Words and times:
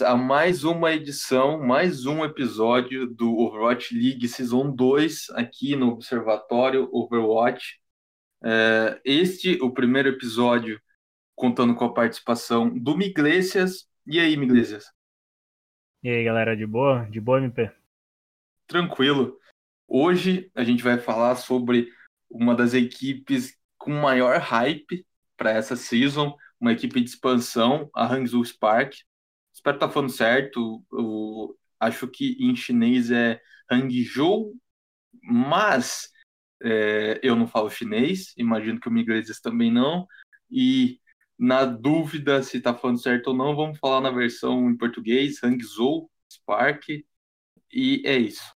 Bem-vindos, 0.00 0.02
a 0.02 0.16
mais 0.16 0.64
uma 0.64 0.92
edição, 0.92 1.60
mais 1.60 2.06
um 2.06 2.24
episódio 2.24 3.06
do 3.06 3.36
Overwatch 3.38 3.94
League 3.94 4.26
Season 4.28 4.74
2, 4.74 5.30
aqui 5.30 5.76
no 5.76 5.88
Observatório 5.88 6.88
Overwatch. 6.90 7.78
É, 8.42 9.00
este, 9.04 9.58
o 9.62 9.70
primeiro 9.70 10.08
episódio, 10.08 10.80
contando 11.34 11.74
com 11.74 11.84
a 11.84 11.92
participação 11.92 12.70
do 12.70 12.96
Miglesias. 12.96 13.88
E 14.06 14.18
aí, 14.18 14.36
Miglesias? 14.36 14.84
E 16.02 16.08
aí, 16.08 16.24
galera, 16.24 16.56
de 16.56 16.66
boa? 16.66 17.04
De 17.10 17.20
boa, 17.20 17.38
MP? 17.38 17.70
Tranquilo. 18.66 19.38
Hoje 19.86 20.50
a 20.54 20.64
gente 20.64 20.82
vai 20.82 20.98
falar 20.98 21.36
sobre 21.36 21.88
uma 22.30 22.54
das 22.54 22.74
equipes 22.74 23.56
com 23.76 23.90
maior 23.90 24.38
hype 24.38 25.06
para 25.36 25.50
essa 25.50 25.76
season, 25.76 26.34
uma 26.60 26.72
equipe 26.72 27.00
de 27.00 27.10
expansão, 27.10 27.90
a 27.94 28.06
Hangzhou 28.06 28.44
Spark. 28.44 28.94
Espero 29.60 29.76
estar 29.76 29.88
tá 29.88 29.92
falando 29.92 30.10
certo. 30.10 30.82
Eu 30.90 31.54
acho 31.78 32.08
que 32.08 32.34
em 32.40 32.56
chinês 32.56 33.10
é 33.10 33.38
Hangzhou, 33.70 34.54
mas 35.22 36.08
é, 36.62 37.20
eu 37.22 37.36
não 37.36 37.46
falo 37.46 37.68
chinês, 37.68 38.32
imagino 38.38 38.80
que 38.80 38.88
o 38.88 38.98
inglês 38.98 39.28
também 39.40 39.70
não. 39.70 40.06
E 40.50 40.98
na 41.38 41.66
dúvida 41.66 42.42
se 42.42 42.56
está 42.56 42.74
falando 42.74 43.02
certo 43.02 43.28
ou 43.28 43.36
não, 43.36 43.54
vamos 43.54 43.78
falar 43.78 44.00
na 44.00 44.10
versão 44.10 44.70
em 44.70 44.76
português, 44.76 45.42
Hangzhou 45.44 46.10
Spark. 46.32 46.88
E 47.70 48.02
é 48.06 48.16
isso. 48.16 48.54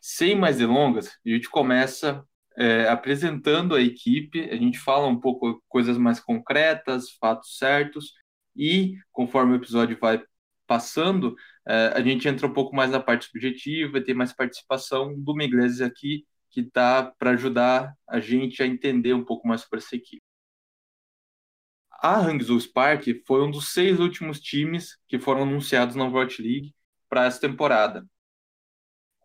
Sem 0.00 0.34
mais 0.34 0.58
delongas, 0.58 1.16
a 1.24 1.30
gente 1.30 1.48
começa 1.48 2.26
é, 2.56 2.88
apresentando 2.88 3.76
a 3.76 3.80
equipe, 3.80 4.50
a 4.50 4.56
gente 4.56 4.80
fala 4.80 5.06
um 5.06 5.20
pouco 5.20 5.62
coisas 5.68 5.96
mais 5.96 6.18
concretas, 6.18 7.12
fatos 7.20 7.56
certos, 7.56 8.12
e 8.56 8.96
conforme 9.12 9.52
o 9.52 9.56
episódio 9.56 9.98
vai 10.00 10.22
passando, 10.66 11.36
é, 11.66 11.92
a 11.94 12.02
gente 12.02 12.26
entra 12.28 12.46
um 12.46 12.52
pouco 12.52 12.74
mais 12.74 12.90
na 12.90 13.00
parte 13.00 13.26
subjetiva 13.26 14.02
tem 14.02 14.14
mais 14.14 14.32
participação 14.32 15.14
do 15.18 15.34
Migleses 15.34 15.80
aqui, 15.80 16.26
que 16.50 16.60
está 16.60 17.04
para 17.18 17.30
ajudar 17.32 17.94
a 18.08 18.20
gente 18.20 18.62
a 18.62 18.66
entender 18.66 19.14
um 19.14 19.24
pouco 19.24 19.46
mais 19.48 19.62
sobre 19.62 19.78
essa 19.80 19.96
equipe. 19.96 20.22
A 22.02 22.18
Hangzhou 22.18 22.58
Spark 22.58 23.04
foi 23.26 23.42
um 23.42 23.50
dos 23.50 23.72
seis 23.72 24.00
últimos 24.00 24.40
times 24.40 24.98
que 25.08 25.18
foram 25.18 25.42
anunciados 25.42 25.94
na 25.94 26.04
Overwatch 26.04 26.42
League 26.42 26.74
para 27.08 27.26
essa 27.26 27.40
temporada. 27.40 28.04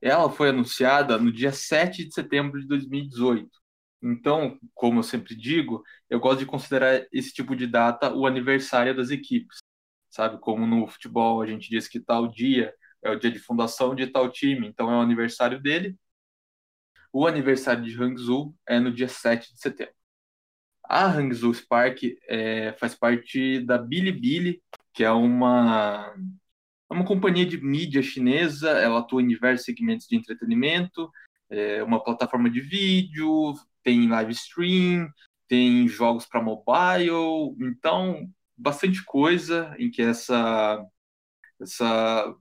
Ela 0.02 0.30
foi 0.30 0.50
anunciada 0.50 1.17
no 1.17 1.31
dia 1.31 1.52
7 1.52 2.06
de 2.06 2.14
setembro 2.14 2.59
de 2.62 2.67
2018. 2.67 3.50
Então, 4.02 4.59
como 4.73 5.00
eu 5.00 5.03
sempre 5.03 5.36
digo, 5.36 5.84
eu 6.09 6.20
gosto 6.20 6.40
de 6.40 6.45
considerar 6.45 7.06
esse 7.12 7.34
tipo 7.34 7.56
de 7.56 7.66
data 7.66 8.14
o 8.14 8.26
aniversário 8.26 8.95
das 8.95 9.09
equipes. 9.09 9.58
Sabe, 10.09 10.40
como 10.40 10.66
no 10.66 10.88
futebol 10.88 11.42
a 11.42 11.48
gente 11.48 11.70
diz 11.70 11.88
que 11.88 12.00
tal 12.00 12.28
dia 12.28 12.73
é 13.03 13.12
o 13.12 13.20
dia 13.20 13.31
de 13.31 13.40
fundação 13.40 13.95
de 13.95 14.08
tal 14.08 14.30
time, 14.31 14.68
então 14.68 14.92
é 14.92 14.95
o 14.95 15.02
aniversário 15.02 15.62
dele. 15.62 15.95
O 17.12 17.25
aniversário 17.25 17.84
de 17.84 18.02
Hangzhou 18.02 18.56
é 18.68 18.80
no 18.80 18.92
dia 18.92 19.08
7 19.08 19.53
de 19.53 19.59
setembro. 19.59 19.94
A 20.84 21.06
Hangzhou 21.06 21.53
Spark 21.53 22.03
é, 22.28 22.73
faz 22.73 22.95
parte 22.95 23.59
da 23.62 23.78
Bilibili, 23.78 24.62
que 24.94 25.03
é 25.03 25.12
uma 25.12 26.14
é 26.90 26.94
uma 26.94 27.06
companhia 27.06 27.46
de 27.46 27.62
mídia 27.62 28.02
chinesa, 28.02 28.69
ela 28.69 29.00
atua 29.00 29.22
em 29.22 29.28
diversos 29.28 29.66
segmentos 29.66 30.08
de 30.08 30.16
entretenimento, 30.16 31.12
é 31.50 31.84
uma 31.84 32.02
plataforma 32.03 32.50
de 32.50 32.62
vídeo, 32.62 33.53
tem 33.88 34.09
live 34.09 34.34
stream, 34.34 35.09
tem 35.48 35.88
jogos 35.88 36.25
para 36.25 36.44
mobile, 36.44 37.56
então 37.62 38.30
bastante 38.58 39.02
coisa 39.06 39.74
em 39.80 39.90
que 39.90 40.02
essa 40.02 40.86
essa 41.58 42.36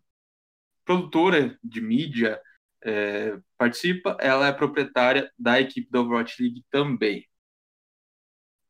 produtora 0.85 1.57
de 1.63 1.81
mídia 1.81 2.41
é, 2.83 3.39
participa, 3.57 4.17
ela 4.21 4.49
é 4.49 4.53
proprietária 4.53 5.31
da 5.39 5.61
equipe 5.61 5.89
da 5.89 6.01
Overwatch 6.01 6.43
League 6.43 6.65
também. 6.69 7.25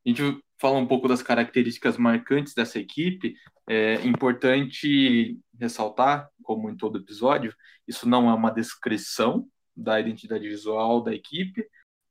A 0.04 0.10
gente 0.10 0.22
fala 0.60 0.76
um 0.76 0.86
pouco 0.86 1.08
das 1.08 1.22
características 1.22 1.96
marcantes 1.96 2.52
dessa 2.52 2.78
equipe, 2.78 3.34
é 3.66 3.94
importante 4.06 5.40
ressaltar, 5.58 6.28
como 6.42 6.68
em 6.68 6.76
todo 6.76 6.98
episódio, 6.98 7.54
isso 7.88 8.06
não 8.06 8.28
é 8.28 8.34
uma 8.34 8.50
descrição 8.50 9.48
da 9.74 9.98
identidade 9.98 10.46
visual 10.46 11.02
da 11.02 11.14
equipe, 11.14 11.66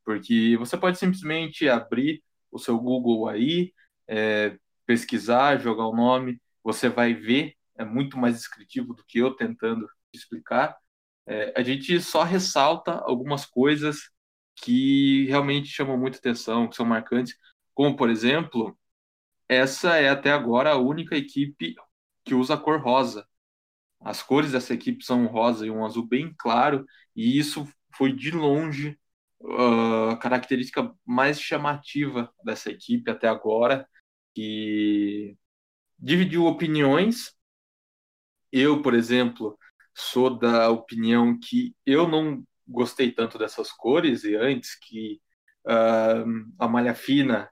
porque 0.05 0.55
você 0.57 0.77
pode 0.77 0.99
simplesmente 0.99 1.67
abrir 1.69 2.23
o 2.51 2.59
seu 2.59 2.79
Google 2.79 3.27
aí, 3.27 3.73
é, 4.07 4.57
pesquisar, 4.85 5.59
jogar 5.59 5.87
o 5.87 5.95
nome, 5.95 6.41
você 6.63 6.89
vai 6.89 7.13
ver, 7.13 7.55
é 7.75 7.83
muito 7.85 8.17
mais 8.17 8.35
descritivo 8.37 8.93
do 8.93 9.03
que 9.05 9.19
eu 9.19 9.35
tentando 9.35 9.89
explicar. 10.13 10.77
É, 11.27 11.53
a 11.57 11.63
gente 11.63 11.99
só 12.01 12.23
ressalta 12.23 12.91
algumas 12.93 13.45
coisas 13.45 14.09
que 14.55 15.25
realmente 15.27 15.67
chamam 15.69 15.97
muita 15.97 16.17
atenção, 16.17 16.67
que 16.69 16.75
são 16.75 16.85
marcantes, 16.85 17.35
como, 17.73 17.95
por 17.97 18.09
exemplo, 18.09 18.77
essa 19.49 19.97
é 19.97 20.09
até 20.09 20.31
agora 20.31 20.71
a 20.71 20.77
única 20.77 21.15
equipe 21.15 21.75
que 22.23 22.33
usa 22.35 22.55
a 22.55 22.57
cor 22.57 22.79
rosa. 22.81 23.27
As 24.01 24.21
cores 24.23 24.51
dessa 24.51 24.73
equipe 24.73 25.03
são 25.03 25.23
um 25.23 25.27
rosa 25.27 25.65
e 25.65 25.71
um 25.71 25.85
azul 25.85 26.05
bem 26.07 26.33
claro, 26.37 26.85
e 27.15 27.37
isso 27.37 27.67
foi 27.95 28.13
de 28.13 28.31
longe 28.31 28.97
uh, 29.45 30.17
característica 30.19 30.93
mais 31.05 31.39
chamativa 31.39 32.31
dessa 32.43 32.69
equipe 32.71 33.09
até 33.09 33.27
agora, 33.27 33.87
que 34.33 35.37
dividiu 35.97 36.45
opiniões. 36.45 37.33
Eu, 38.51 38.81
por 38.81 38.93
exemplo, 38.93 39.57
sou 39.93 40.29
da 40.37 40.69
opinião 40.69 41.37
que 41.39 41.75
eu 41.85 42.07
não 42.07 42.43
gostei 42.67 43.11
tanto 43.11 43.37
dessas 43.37 43.71
cores, 43.71 44.23
e 44.23 44.35
antes 44.35 44.77
que 44.79 45.21
uh, 45.65 46.53
a 46.59 46.67
malha 46.67 46.95
fina 46.95 47.49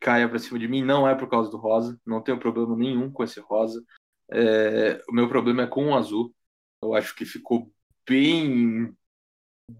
caia 0.00 0.28
para 0.28 0.38
cima 0.38 0.58
de 0.58 0.66
mim 0.66 0.82
não 0.82 1.06
é 1.06 1.14
por 1.14 1.28
causa 1.28 1.50
do 1.50 1.58
rosa, 1.58 2.00
não 2.06 2.22
tenho 2.22 2.38
problema 2.38 2.74
nenhum 2.76 3.12
com 3.12 3.22
esse 3.22 3.38
rosa. 3.38 3.84
É, 4.32 5.02
o 5.08 5.12
meu 5.12 5.28
problema 5.28 5.62
é 5.62 5.66
com 5.66 5.88
o 5.88 5.96
azul. 5.96 6.34
Eu 6.82 6.94
acho 6.94 7.14
que 7.14 7.26
ficou 7.26 7.70
bem 8.08 8.96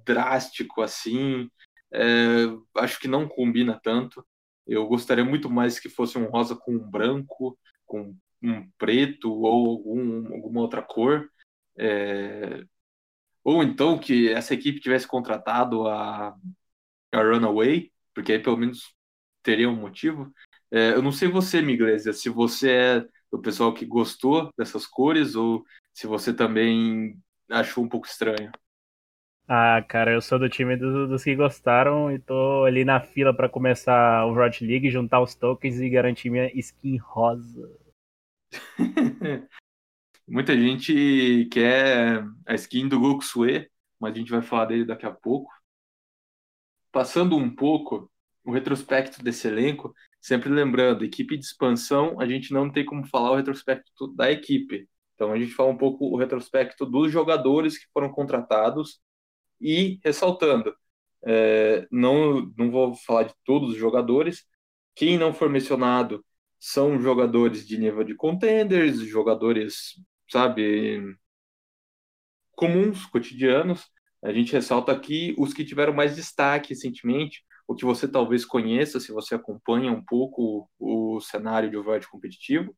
drástico 0.05 0.83
assim. 0.83 1.51
É, 1.93 2.45
acho 2.79 2.99
que 3.01 3.09
não 3.09 3.29
combina 3.29 3.79
tanto. 3.83 4.25
Eu 4.67 4.87
gostaria 4.87 5.25
muito 5.25 5.51
mais 5.51 5.81
que 5.81 5.89
fosse 5.89 6.17
um 6.19 6.27
rosa 6.27 6.55
com 6.55 6.75
um 6.75 6.79
branco, 6.79 7.59
com 7.87 8.17
um 8.43 8.69
preto 8.79 9.33
ou 9.33 9.71
algum, 9.71 10.35
alguma 10.35 10.61
outra 10.61 10.83
cor. 10.83 11.29
É, 11.79 12.63
ou 13.43 13.63
então 13.63 13.99
que 13.99 14.29
essa 14.31 14.55
equipe 14.55 14.81
tivesse 14.81 15.07
contratado 15.07 15.89
a, 15.89 16.37
a 17.13 17.23
Runaway, 17.23 17.91
porque 18.15 18.33
aí 18.33 18.39
pelo 18.39 18.57
menos 18.57 18.95
teria 19.43 19.69
um 19.69 19.77
motivo. 19.77 20.33
É, 20.71 20.93
eu 20.93 21.03
não 21.03 21.13
sei 21.13 21.29
você, 21.29 21.61
Miglésia, 21.61 22.13
se 22.13 22.29
você 22.29 22.71
é 22.71 23.07
do 23.31 23.41
pessoal 23.41 23.73
que 23.73 23.87
gostou 23.87 24.51
dessas 24.59 24.87
cores 24.87 25.35
ou 25.35 25.65
se 25.93 26.07
você 26.07 26.33
também 26.35 27.19
achou 27.51 27.85
um 27.85 27.89
pouco 27.89 28.07
estranho. 28.07 28.51
Ah, 29.53 29.83
cara, 29.83 30.13
eu 30.13 30.23
sou 30.23 30.39
do 30.39 30.49
time 30.49 30.77
do, 30.77 31.09
dos 31.09 31.25
que 31.25 31.35
gostaram 31.35 32.09
e 32.13 32.21
tô 32.21 32.63
ali 32.65 32.85
na 32.85 33.01
fila 33.01 33.35
para 33.35 33.49
começar 33.49 34.25
o 34.25 34.31
Overwatch 34.31 34.65
League, 34.65 34.89
juntar 34.93 35.21
os 35.21 35.35
tokens 35.35 35.81
e 35.81 35.91
garantir 35.91 36.31
minha 36.31 36.49
skin 36.57 36.97
rosa. 36.99 37.69
Muita 40.29 40.57
gente 40.57 41.49
quer 41.51 42.25
a 42.47 42.55
skin 42.55 42.87
do 42.89 43.01
Gokusue, 43.01 43.69
mas 43.99 44.13
a 44.13 44.19
gente 44.19 44.31
vai 44.31 44.41
falar 44.41 44.67
dele 44.67 44.85
daqui 44.85 45.05
a 45.05 45.11
pouco. 45.11 45.51
Passando 46.93 47.37
um 47.37 47.53
pouco 47.53 48.09
o 48.45 48.53
retrospecto 48.53 49.21
desse 49.21 49.49
elenco, 49.49 49.93
sempre 50.21 50.49
lembrando, 50.49 51.05
equipe 51.05 51.37
de 51.37 51.45
expansão, 51.45 52.21
a 52.21 52.27
gente 52.27 52.53
não 52.53 52.71
tem 52.71 52.85
como 52.85 53.05
falar 53.05 53.33
o 53.33 53.37
retrospecto 53.37 54.15
da 54.15 54.31
equipe. 54.31 54.89
Então 55.17 55.33
a 55.33 55.39
gente 55.41 55.53
fala 55.55 55.71
um 55.71 55.77
pouco 55.77 56.05
o 56.05 56.17
retrospecto 56.17 56.87
dos 56.87 57.11
jogadores 57.11 57.77
que 57.77 57.91
foram 57.93 58.13
contratados 58.13 59.01
e 59.61 60.01
ressaltando, 60.05 60.75
é, 61.25 61.87
não, 61.91 62.53
não 62.57 62.71
vou 62.71 62.95
falar 62.95 63.25
de 63.25 63.35
todos 63.45 63.71
os 63.71 63.77
jogadores, 63.77 64.45
quem 64.95 65.19
não 65.19 65.33
for 65.33 65.49
mencionado 65.49 66.25
são 66.59 67.01
jogadores 67.01 67.67
de 67.67 67.79
nível 67.79 68.05
de 68.05 68.15
contenders, 68.15 69.01
jogadores, 69.01 69.95
sabe, 70.31 71.01
comuns, 72.53 73.07
cotidianos. 73.07 73.91
A 74.23 74.33
gente 74.33 74.53
ressalta 74.53 74.93
aqui 74.93 75.35
os 75.39 75.55
que 75.55 75.65
tiveram 75.65 75.95
mais 75.95 76.15
destaque 76.17 76.71
recentemente, 76.71 77.43
o 77.67 77.75
que 77.75 77.85
você 77.85 78.07
talvez 78.09 78.45
conheça 78.45 79.01
se 79.01 79.13
você 79.13 79.35
acompanha 79.35 79.91
um 79.93 80.05
pouco 80.05 80.69
o, 80.79 81.21
cenário 81.21 81.71
de 81.71 81.77
Overwatch 81.77 82.09
competitivo, 82.11 82.77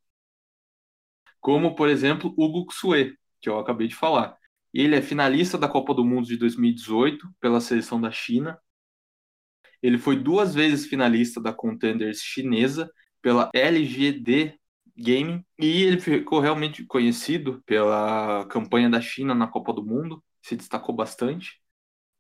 como, 1.40 1.74
por 1.74 1.88
exemplo, 1.88 2.32
o 2.36 2.48
Guxue, 2.48 3.16
que 3.40 3.48
eu 3.48 3.58
acabei 3.58 3.88
de 3.88 3.94
falar. 3.96 4.36
Ele 4.72 4.96
é 4.96 5.02
finalista 5.02 5.58
da 5.58 5.68
Copa 5.68 5.94
do 5.94 6.04
Mundo 6.04 6.26
de 6.26 6.36
2018 6.36 7.28
pela 7.40 7.60
seleção 7.60 8.00
da 8.00 8.10
China. 8.10 8.58
Ele 9.82 9.98
foi 9.98 10.16
duas 10.16 10.54
vezes 10.54 10.86
finalista 10.86 11.40
da 11.40 11.52
Contenders 11.52 12.20
chinesa 12.20 12.90
pela 13.20 13.50
LGD 13.54 14.58
Gaming 14.96 15.44
e 15.58 15.82
ele 15.82 16.00
ficou 16.00 16.40
realmente 16.40 16.84
conhecido 16.84 17.62
pela 17.66 18.46
campanha 18.46 18.88
da 18.90 19.00
China 19.00 19.34
na 19.34 19.46
Copa 19.46 19.72
do 19.72 19.84
Mundo, 19.84 20.22
se 20.42 20.56
destacou 20.56 20.94
bastante 20.94 21.60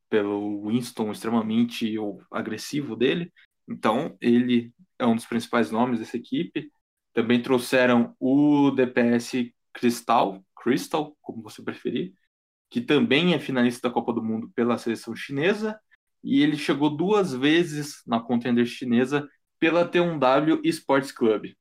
pelo 0.08 0.68
Winston 0.68 1.10
extremamente 1.10 1.94
agressivo 2.30 2.94
dele. 2.96 3.32
Então, 3.68 4.16
ele 4.20 4.72
é 4.98 5.06
um 5.06 5.14
dos 5.16 5.26
principais 5.26 5.70
nomes 5.70 5.98
dessa 6.00 6.16
equipe. 6.16 6.70
Também 7.14 7.40
trouxeram 7.42 8.14
o 8.18 8.70
DPS 8.70 9.52
Cristal, 9.72 10.44
Crystal, 10.54 11.16
como 11.22 11.42
você 11.42 11.62
preferir, 11.62 12.12
que 12.72 12.80
também 12.80 13.34
é 13.34 13.38
finalista 13.38 13.86
da 13.86 13.92
Copa 13.92 14.14
do 14.14 14.24
Mundo 14.24 14.50
pela 14.54 14.78
seleção 14.78 15.14
chinesa, 15.14 15.78
e 16.24 16.42
ele 16.42 16.56
chegou 16.56 16.88
duas 16.88 17.34
vezes 17.34 18.02
na 18.06 18.18
contender 18.18 18.64
chinesa 18.64 19.28
pela 19.60 19.86
T1W 19.86 20.58
Sports 20.64 21.12
Club. 21.12 21.52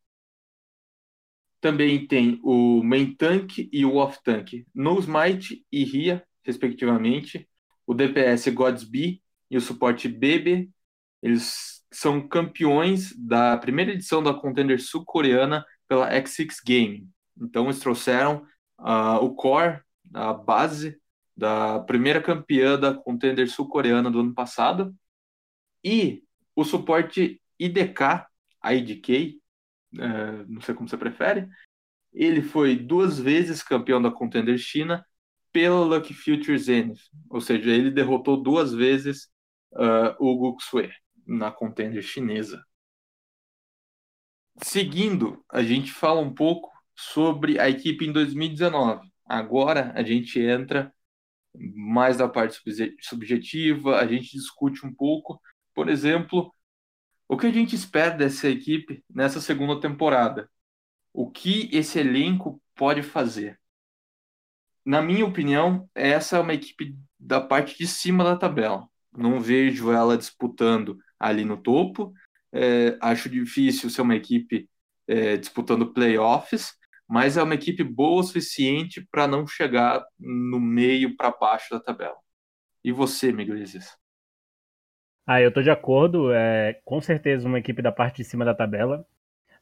Também 1.60 2.08
tem 2.08 2.40
o 2.42 2.82
Main 2.82 3.14
Tank 3.14 3.70
e 3.74 3.84
o 3.84 3.96
Off 3.98 4.20
Tank, 4.24 4.66
Smite 4.74 5.66
e 5.70 5.84
Ria, 5.84 6.26
respectivamente. 6.46 7.46
O 7.86 7.94
DPS 7.94 8.50
Godsby 8.50 9.22
e 9.50 9.58
o 9.58 9.62
suporte 9.62 10.08
BB, 10.08 10.70
eles 11.22 11.84
são 11.92 12.26
campeões 12.26 13.14
da 13.18 13.58
primeira 13.58 13.92
edição 13.92 14.24
da 14.24 14.34
contender 14.34 14.80
sul-coreana 14.80 15.66
pela 15.90 16.10
X6 16.10 16.56
Gaming. 16.66 17.10
Então 17.38 17.66
eles 17.66 17.80
trouxeram 17.80 18.46
uh, 18.80 19.18
o 19.22 19.36
core, 19.36 19.82
a 20.14 20.32
base 20.32 21.01
da 21.42 21.80
primeira 21.80 22.22
campeã 22.22 22.80
da 22.80 22.94
contender 22.94 23.50
sul-coreana 23.50 24.12
do 24.12 24.20
ano 24.20 24.32
passado 24.32 24.96
e 25.84 26.24
o 26.56 26.64
suporte 26.64 27.42
IDK, 27.60 28.28
IDK, 28.64 29.42
é, 29.98 30.46
não 30.48 30.62
sei 30.62 30.76
como 30.76 30.88
você 30.88 30.96
prefere, 30.96 31.50
ele 32.14 32.44
foi 32.44 32.76
duas 32.76 33.20
vezes 33.20 33.64
campeão 33.64 34.00
da 34.00 34.12
contender 34.12 34.60
China 34.60 35.04
pela 35.52 35.80
Lucky 35.80 36.14
Future 36.14 36.60
Zenith, 36.60 37.02
ou 37.28 37.42
seja, 37.42 37.72
ele 37.72 37.90
derrotou 37.90 38.38
duas 38.38 38.72
vezes 38.72 39.28
uh, 39.72 40.16
o 40.20 40.38
Guxue 40.38 40.92
na 41.26 41.50
contender 41.50 42.04
chinesa. 42.04 42.64
Seguindo, 44.62 45.44
a 45.50 45.64
gente 45.64 45.92
fala 45.92 46.22
um 46.22 46.34
pouco 46.34 46.72
sobre 46.96 47.60
a 47.60 47.68
equipe 47.68 48.06
em 48.06 48.12
2019. 48.12 49.10
Agora 49.26 49.92
a 49.96 50.04
gente 50.04 50.40
entra 50.40 50.94
mais 51.56 52.18
da 52.18 52.28
parte 52.28 52.60
subjetiva, 53.02 53.98
a 53.98 54.08
gente 54.08 54.32
discute 54.32 54.86
um 54.86 54.94
pouco, 54.94 55.42
por 55.74 55.90
exemplo, 55.90 56.54
o 57.28 57.38
que 57.38 57.48
a 57.48 57.52
gente 57.52 57.76
espera 57.76 58.12
dessa 58.16 58.50
equipe 58.50 59.04
nessa 59.10 59.40
segunda 59.40 59.80
temporada. 59.80 60.50
O 61.14 61.30
que 61.30 61.70
esse 61.72 62.00
elenco 62.00 62.62
pode 62.76 63.02
fazer? 63.04 63.60
Na 64.86 65.02
minha 65.02 65.26
opinião, 65.26 65.90
essa 65.94 66.38
é 66.38 66.40
uma 66.40 66.54
equipe 66.54 66.96
da 67.20 67.40
parte 67.40 67.78
de 67.78 67.88
cima 67.88 68.24
da 68.24 68.36
tabela. 68.36 68.88
Não 69.16 69.40
vejo 69.40 69.92
ela 69.92 70.18
disputando 70.18 70.98
ali 71.20 71.46
no 71.46 71.58
topo. 71.58 72.14
É, 72.52 72.98
acho 73.02 73.30
difícil 73.30 73.90
ser 73.90 74.02
uma 74.02 74.16
equipe 74.16 74.70
é, 75.08 75.38
disputando 75.38 75.94
playoffs, 75.94 76.74
mas 77.12 77.36
é 77.36 77.44
uma 77.44 77.56
equipe 77.56 77.84
boa 77.84 78.22
o 78.22 78.24
suficiente 78.24 79.06
para 79.12 79.28
não 79.28 79.46
chegar 79.46 80.02
no 80.18 80.62
meio 80.62 81.18
para 81.18 81.30
baixo 81.30 81.70
da 81.72 81.80
tabela. 81.82 82.16
E 82.82 82.90
você, 82.94 83.34
Miguel 83.34 83.56
Iglesias? 83.56 83.98
Ah, 85.28 85.42
eu 85.42 85.50
estou 85.50 85.62
de 85.62 85.70
acordo. 85.70 86.32
É, 86.32 86.80
com 86.86 87.02
certeza 87.02 87.46
uma 87.50 87.60
equipe 87.60 87.82
da 87.82 87.92
parte 87.92 88.18
de 88.18 88.24
cima 88.24 88.46
da 88.46 88.56
tabela. 88.56 89.06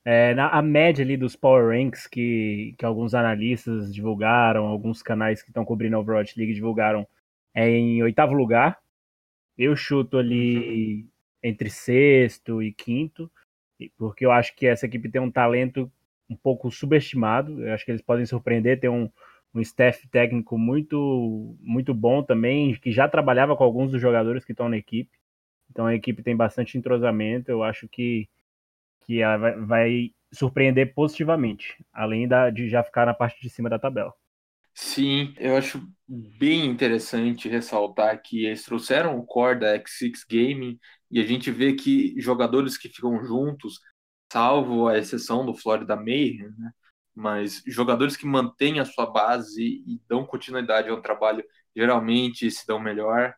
É, 0.05 0.35
na, 0.35 0.49
a 0.49 0.61
média 0.61 1.03
ali 1.03 1.17
dos 1.17 1.35
Power 1.35 1.75
Ranks 1.75 2.05
que, 2.05 2.75
que 2.77 2.85
alguns 2.85 3.15
analistas 3.15 3.91
divulgaram, 3.91 4.67
alguns 4.67 5.01
canais 5.01 5.41
que 5.41 5.49
estão 5.49 5.65
cobrindo 5.65 5.95
a 5.95 5.99
Overwatch 5.99 6.37
League 6.37 6.53
divulgaram, 6.53 7.07
é 7.51 7.67
em 7.67 8.03
oitavo 8.03 8.33
lugar. 8.33 8.79
Eu 9.57 9.75
chuto 9.75 10.19
ali 10.19 11.01
uhum. 11.01 11.09
entre 11.41 11.71
sexto 11.71 12.61
e 12.61 12.71
quinto, 12.71 13.29
porque 13.97 14.23
eu 14.23 14.31
acho 14.31 14.55
que 14.55 14.67
essa 14.67 14.85
equipe 14.85 15.09
tem 15.09 15.19
um 15.19 15.31
talento 15.31 15.91
um 16.29 16.35
pouco 16.35 16.71
subestimado. 16.71 17.63
Eu 17.65 17.73
acho 17.73 17.85
que 17.85 17.91
eles 17.91 18.01
podem 18.01 18.25
surpreender, 18.25 18.79
ter 18.79 18.89
um, 18.89 19.09
um 19.53 19.61
staff 19.61 20.07
técnico 20.09 20.57
muito, 20.57 21.55
muito 21.61 21.93
bom 21.93 22.23
também, 22.23 22.75
que 22.75 22.91
já 22.91 23.07
trabalhava 23.07 23.55
com 23.55 23.63
alguns 23.63 23.91
dos 23.91 24.01
jogadores 24.01 24.45
que 24.45 24.51
estão 24.53 24.69
na 24.69 24.77
equipe. 24.77 25.11
Então 25.71 25.85
a 25.87 25.95
equipe 25.95 26.23
tem 26.23 26.35
bastante 26.35 26.77
entrosamento. 26.77 27.51
Eu 27.51 27.63
acho 27.63 27.87
que, 27.87 28.29
que 29.01 29.21
ela 29.21 29.37
vai, 29.37 29.55
vai 29.61 30.11
surpreender 30.33 30.93
positivamente, 30.93 31.83
além 31.93 32.27
da, 32.27 32.49
de 32.49 32.69
já 32.69 32.83
ficar 32.83 33.05
na 33.05 33.13
parte 33.13 33.41
de 33.41 33.49
cima 33.49 33.69
da 33.69 33.79
tabela. 33.79 34.13
Sim, 34.73 35.33
eu 35.37 35.57
acho 35.57 35.81
bem 36.07 36.65
interessante 36.65 37.49
ressaltar 37.49 38.21
que 38.21 38.45
eles 38.45 38.63
trouxeram 38.63 39.17
o 39.19 39.25
core 39.25 39.59
da 39.59 39.75
X6 39.77 40.23
Gaming 40.29 40.79
e 41.11 41.19
a 41.19 41.25
gente 41.25 41.51
vê 41.51 41.73
que 41.75 42.15
jogadores 42.19 42.77
que 42.77 42.87
ficam 42.87 43.23
juntos 43.25 43.79
salvo 44.31 44.87
a 44.87 44.97
exceção 44.97 45.45
do 45.45 45.53
Florida 45.53 45.95
Mayhem, 45.95 46.49
né? 46.57 46.71
mas 47.15 47.63
jogadores 47.67 48.15
que 48.15 48.25
mantêm 48.25 48.79
a 48.79 48.85
sua 48.85 49.05
base 49.07 49.83
e 49.85 50.01
dão 50.07 50.25
continuidade 50.25 50.89
ao 50.89 51.01
trabalho 51.01 51.43
geralmente 51.75 52.49
se 52.51 52.65
dão 52.67 52.79
melhor. 52.79 53.35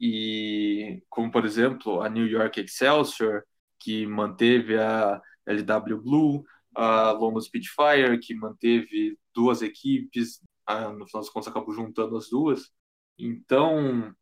E 0.00 1.02
como 1.08 1.30
por 1.30 1.44
exemplo 1.44 2.02
a 2.02 2.08
New 2.08 2.26
York 2.26 2.60
Excelsior, 2.60 3.44
que 3.78 4.06
manteve 4.06 4.78
a 4.78 5.20
LW 5.46 6.00
Blue, 6.02 6.44
a 6.74 7.12
London 7.12 7.40
Spitfire, 7.40 8.18
que 8.20 8.34
manteve 8.34 9.18
duas 9.34 9.62
equipes, 9.62 10.40
no 10.68 11.06
final 11.06 11.22
das 11.22 11.28
contas 11.30 11.48
acabou 11.48 11.74
juntando 11.74 12.16
as 12.16 12.28
duas. 12.30 12.70
Então, 13.18 14.14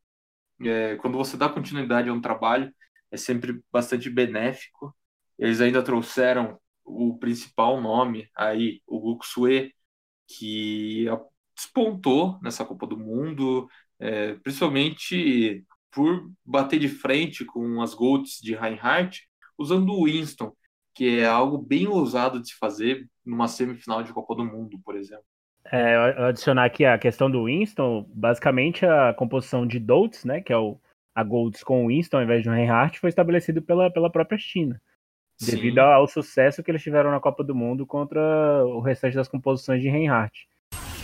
é, 0.63 0.97
quando 0.97 1.19
você 1.19 1.37
dá 1.37 1.49
continuidade 1.49 2.09
a 2.09 2.13
um 2.13 2.21
trabalho, 2.21 2.73
é 3.11 3.17
sempre 3.17 3.63
bastante 3.73 4.11
benéfico 4.11 4.95
eles 5.41 5.61
ainda 5.63 5.83
trouxeram 5.83 6.61
o 6.85 7.17
principal 7.19 7.81
nome 7.81 8.29
aí, 8.37 8.83
o 8.87 8.99
Luxue, 8.99 9.73
que 10.29 11.07
despontou 11.57 12.39
nessa 12.43 12.65
Copa 12.65 12.87
do 12.87 12.99
Mundo, 12.99 13.67
é, 13.99 14.35
principalmente 14.35 15.65
por 15.91 16.31
bater 16.45 16.79
de 16.79 16.89
frente 16.89 17.45
com 17.45 17.81
as 17.81 17.95
Golds 17.95 18.39
de 18.43 18.55
Reinhardt, 18.55 19.27
usando 19.57 19.95
o 19.95 20.05
Winston, 20.05 20.53
que 20.95 21.21
é 21.21 21.27
algo 21.27 21.57
bem 21.57 21.89
ousado 21.89 22.39
de 22.41 22.49
se 22.49 22.59
fazer 22.59 23.09
numa 23.25 23.49
semifinal 23.49 24.03
de 24.03 24.13
Copa 24.13 24.35
do 24.35 24.45
Mundo, 24.45 24.79
por 24.85 24.95
exemplo. 24.95 25.25
É, 25.73 25.97
adicionar 26.29 26.67
aqui 26.67 26.85
a 26.85 26.99
questão 26.99 27.31
do 27.31 27.45
Winston, 27.45 28.07
basicamente 28.15 28.85
a 28.85 29.15
composição 29.15 29.67
de 29.67 29.79
Dolts, 29.79 30.25
né, 30.25 30.43
que 30.43 30.53
é 30.53 30.57
o, 30.57 30.79
a 31.15 31.25
Golds 31.25 31.65
com 31.65 31.85
o 31.85 31.89
Winston 31.89 32.19
ao 32.19 32.25
invés 32.25 32.43
de 32.43 32.51
um 32.51 32.53
Reinhardt, 32.53 32.99
foi 32.99 33.09
estabelecido 33.09 33.63
pela, 33.63 33.91
pela 33.91 34.11
própria 34.11 34.39
China 34.39 34.81
devido 35.41 35.81
Sim. 35.81 35.81
ao 35.81 36.07
sucesso 36.07 36.63
que 36.63 36.71
eles 36.71 36.83
tiveram 36.83 37.11
na 37.11 37.21
Copa 37.21 37.43
do 37.43 37.55
Mundo 37.55 37.87
contra 37.87 38.21
o 38.67 38.81
restante 38.81 39.17
das 39.17 39.29
composições 39.29 39.81
de 39.81 39.89
Reinhardt. 39.89 40.49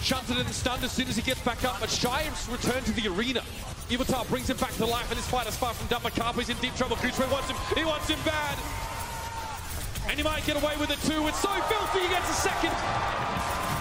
Shunted 0.03 0.39
and 0.39 0.49
stunned 0.53 0.85
as 0.85 0.93
soon 0.93 1.09
as 1.09 1.17
he 1.17 1.23
gets 1.23 1.43
back 1.43 1.65
up, 1.65 1.81
but 1.81 1.91
Shire's 1.91 2.47
returned 2.47 2.87
to 2.87 2.93
the 2.93 3.09
arena. 3.09 3.43
Ivatar 3.91 4.25
brings 4.29 4.49
him 4.49 4.57
back 4.59 4.71
to 4.79 4.87
life, 4.87 5.11
and 5.11 5.19
this 5.19 5.27
fight 5.27 5.49
is 5.49 5.57
far 5.57 5.75
from 5.75 5.89
done. 5.89 6.03
Macapa's 6.03 6.49
in 6.49 6.57
deep 6.59 6.77
trouble. 6.77 6.95
Goochway 6.97 7.27
wants 7.27 7.51
him. 7.51 7.57
He 7.75 7.83
wants 7.83 8.07
him 8.07 8.19
bad. 8.25 8.55
And 10.07 10.15
he 10.15 10.23
might 10.23 10.47
get 10.47 10.55
away 10.63 10.79
with 10.79 10.95
it 10.95 11.03
too. 11.03 11.27
It's 11.27 11.43
so 11.43 11.51
filthy. 11.67 12.07
He 12.07 12.09
gets 12.09 12.31
a 12.31 12.39
second. 12.39 12.71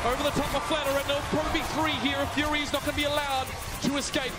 Over 0.09 0.23
the 0.25 0.33
top 0.33 0.49
of 0.55 0.63
Flatter, 0.65 0.97
and 0.97 1.05
there'll 1.05 1.29
probably 1.29 1.61
be 1.61 1.65
three 1.77 1.97
here 2.01 2.17
if 2.17 2.29
Fury 2.33 2.61
is 2.61 2.73
not 2.73 2.81
going 2.81 2.97
to 2.97 3.01
be 3.01 3.05
allowed 3.05 3.45
to 3.85 3.97
escape. 3.97 4.33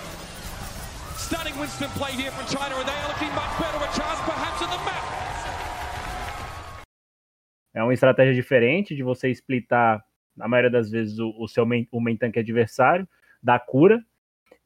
Stunning 1.15 1.55
Winston 1.59 1.91
play 1.95 2.13
here 2.19 2.31
from 2.31 2.47
China, 2.51 2.75
and 2.75 2.87
they 2.87 2.99
are 2.99 3.09
looking 3.15 3.31
much 3.35 3.55
better. 3.63 3.79
A 3.79 3.91
chance 3.95 4.19
perhaps 4.27 4.59
at 4.63 4.71
the 4.75 4.83
map. 4.83 5.16
É 7.77 7.83
uma 7.83 7.93
estratégia 7.93 8.33
diferente 8.33 8.97
de 8.97 9.03
você 9.03 9.29
splitar, 9.29 10.03
na 10.35 10.49
maioria 10.49 10.71
das 10.71 10.91
vezes, 10.91 11.19
o, 11.19 11.35
o 11.39 11.47
seu 11.47 11.67
main, 11.67 11.87
o 11.93 12.01
main 12.01 12.17
tank 12.17 12.39
adversário, 12.39 13.07
dar 13.43 13.59
cura 13.59 14.03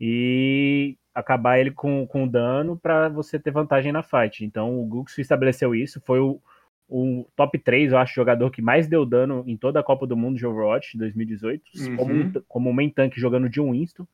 e 0.00 0.97
acabar 1.12 1.59
ele 1.59 1.73
com, 1.73 2.07
com 2.07 2.29
dano 2.29 2.79
para 2.79 3.09
você 3.09 3.37
ter 3.37 3.50
vantagem 3.50 3.90
na 3.90 4.05
fight. 4.05 4.45
Então 4.45 4.81
o 4.81 4.87
Guxu 4.87 5.21
estabeleceu 5.21 5.75
isso, 5.75 6.00
foi 6.07 6.21
o, 6.21 6.40
o 6.88 7.26
top 7.35 7.59
3, 7.59 7.90
eu 7.90 7.99
acho, 7.99 8.14
jogador 8.14 8.49
que 8.52 8.62
mais 8.62 8.87
deu 8.87 9.05
dano 9.05 9.43
em 9.45 9.57
toda 9.57 9.81
a 9.81 9.83
Copa 9.83 10.07
do 10.07 10.17
Mundo 10.17 10.38
de 10.38 10.47
Overwatch 10.47 10.97
2018, 10.97 11.64
uhum. 11.64 11.97
como, 11.97 12.43
como 12.47 12.73
main 12.73 12.90
tank 12.90 13.19
jogando 13.19 13.49
de 13.49 13.61
um 13.61 13.73
Winston. 13.73 14.07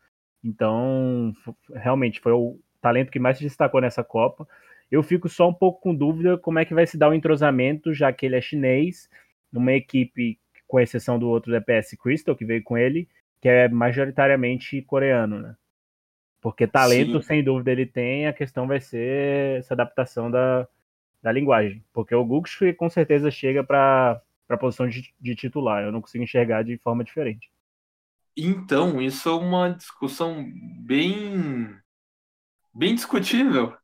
Então, 0.42 1.34
realmente 1.74 2.18
foi 2.18 2.32
o 2.32 2.58
talento 2.80 3.10
que 3.10 3.18
mais 3.18 3.36
se 3.36 3.44
destacou 3.44 3.82
nessa 3.82 4.02
Copa. 4.02 4.48
Eu 4.90 5.02
fico 5.02 5.28
só 5.28 5.48
um 5.48 5.54
pouco 5.54 5.80
com 5.80 5.94
dúvida 5.94 6.38
como 6.38 6.58
é 6.58 6.64
que 6.64 6.74
vai 6.74 6.86
se 6.86 6.96
dar 6.96 7.08
o 7.08 7.14
entrosamento, 7.14 7.92
já 7.92 8.12
que 8.12 8.24
ele 8.24 8.36
é 8.36 8.40
chinês, 8.40 9.08
numa 9.52 9.72
equipe, 9.72 10.38
com 10.66 10.80
exceção 10.80 11.18
do 11.18 11.28
outro 11.28 11.52
DPS 11.52 11.96
Crystal, 11.96 12.36
que 12.36 12.44
veio 12.44 12.62
com 12.62 12.76
ele, 12.78 13.08
que 13.40 13.48
é 13.48 13.68
majoritariamente 13.68 14.80
coreano, 14.82 15.40
né? 15.40 15.56
Porque 16.40 16.66
talento, 16.66 17.20
Sim. 17.20 17.26
sem 17.26 17.44
dúvida, 17.44 17.72
ele 17.72 17.86
tem, 17.86 18.26
a 18.26 18.32
questão 18.32 18.66
vai 18.66 18.80
ser 18.80 19.58
essa 19.58 19.74
adaptação 19.74 20.30
da, 20.30 20.68
da 21.22 21.32
linguagem. 21.32 21.82
Porque 21.92 22.14
o 22.14 22.24
Guxu 22.24 22.72
com 22.76 22.88
certeza 22.88 23.30
chega 23.30 23.64
para 23.64 24.22
para 24.46 24.56
a 24.56 24.58
posição 24.58 24.88
de, 24.88 25.12
de 25.20 25.34
titular. 25.34 25.82
Eu 25.82 25.92
não 25.92 26.00
consigo 26.00 26.24
enxergar 26.24 26.62
de 26.62 26.78
forma 26.78 27.02
diferente. 27.02 27.50
Então, 28.36 29.00
isso 29.00 29.28
é 29.28 29.32
uma 29.32 29.70
discussão 29.70 30.46
bem, 30.78 31.74
bem 32.72 32.94
discutível, 32.94 33.76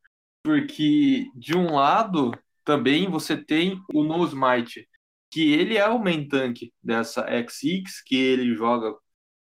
porque 0.42 1.30
de 1.34 1.56
um 1.56 1.74
lado 1.74 2.32
também 2.64 3.08
você 3.10 3.36
tem 3.36 3.80
o 3.92 4.02
No 4.02 4.24
Smite, 4.26 4.88
que 5.30 5.52
ele 5.52 5.76
é 5.76 5.88
o 5.88 5.98
main 5.98 6.28
tank 6.28 6.72
dessa 6.82 7.22
XX, 7.26 8.02
que 8.06 8.16
ele 8.16 8.54
joga 8.54 8.94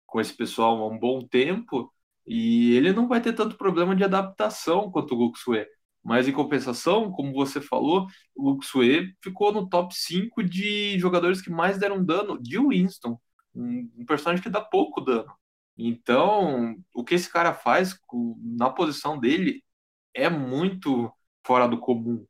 com 0.06 0.20
esse 0.22 0.34
pessoal 0.36 0.82
há 0.82 0.88
um 0.88 1.00
bom 1.00 1.26
tempo, 1.28 1.92
e 2.26 2.76
ele 2.76 2.94
não 2.94 3.08
vai 3.08 3.22
ter 3.22 3.34
tanto 3.34 3.58
problema 3.58 3.96
de 3.96 4.04
adaptação 4.04 4.92
quanto 4.92 5.16
o 5.16 5.18
Luxue. 5.18 5.66
Mas 6.04 6.28
em 6.28 6.32
compensação, 6.32 7.12
como 7.12 7.34
você 7.34 7.62
falou, 7.62 8.08
o 8.36 8.52
Luxue 8.52 9.14
ficou 9.24 9.52
no 9.52 9.68
top 9.70 9.94
5 9.96 10.44
de 10.44 10.98
jogadores 11.00 11.42
que 11.42 11.50
mais 11.50 11.78
deram 11.80 12.04
dano 12.04 12.42
de 12.42 12.58
Winston 12.60 13.20
um, 13.56 14.06
personagem 14.06 14.42
que 14.42 14.50
dá 14.50 14.62
pouco 14.62 15.02
dano. 15.02 15.32
Então, 15.78 16.76
o 16.94 17.04
que 17.04 17.16
esse 17.16 17.32
cara 17.32 17.54
faz 17.54 17.98
na 18.42 18.70
posição 18.70 19.20
dele 19.20 19.64
é 20.14 20.30
muito 20.30 21.12
fora 21.46 21.68
do 21.68 21.80
comum. 21.80 22.26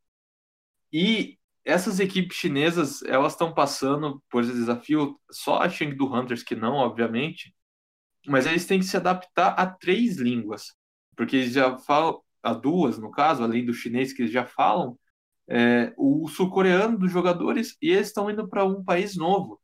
E 0.92 1.38
essas 1.66 2.00
equipes 2.00 2.38
chinesas, 2.38 3.02
elas 3.04 3.34
estão 3.34 3.54
passando 3.54 4.24
por 4.30 4.44
esse 4.44 4.54
desafio, 4.54 5.20
só 5.32 5.62
a 5.62 5.70
Chengdu 5.70 6.14
Hunters 6.14 6.44
que 6.44 6.56
não, 6.56 6.76
obviamente, 6.76 7.56
mas 8.28 8.46
eles 8.46 8.66
têm 8.66 8.80
que 8.80 8.86
se 8.86 8.98
adaptar 8.98 9.50
a 9.54 9.68
três 9.68 10.18
línguas, 10.18 10.76
porque 11.16 11.38
eles 11.38 11.54
já 11.54 11.78
falam, 11.80 12.22
a 12.44 12.54
duas 12.54 12.98
no 12.98 13.12
caso, 13.12 13.44
além 13.44 13.66
do 13.66 13.74
chinês 13.74 14.14
que 14.14 14.24
eles 14.24 14.32
já 14.32 14.46
falam, 14.46 14.98
é, 15.48 15.94
o 15.98 16.28
sul-coreano 16.28 16.98
dos 16.98 17.12
jogadores, 17.12 17.78
e 17.82 17.92
eles 17.92 18.08
estão 18.08 18.30
indo 18.32 18.48
para 18.48 18.66
um 18.66 18.84
país 18.84 19.16
novo 19.18 19.60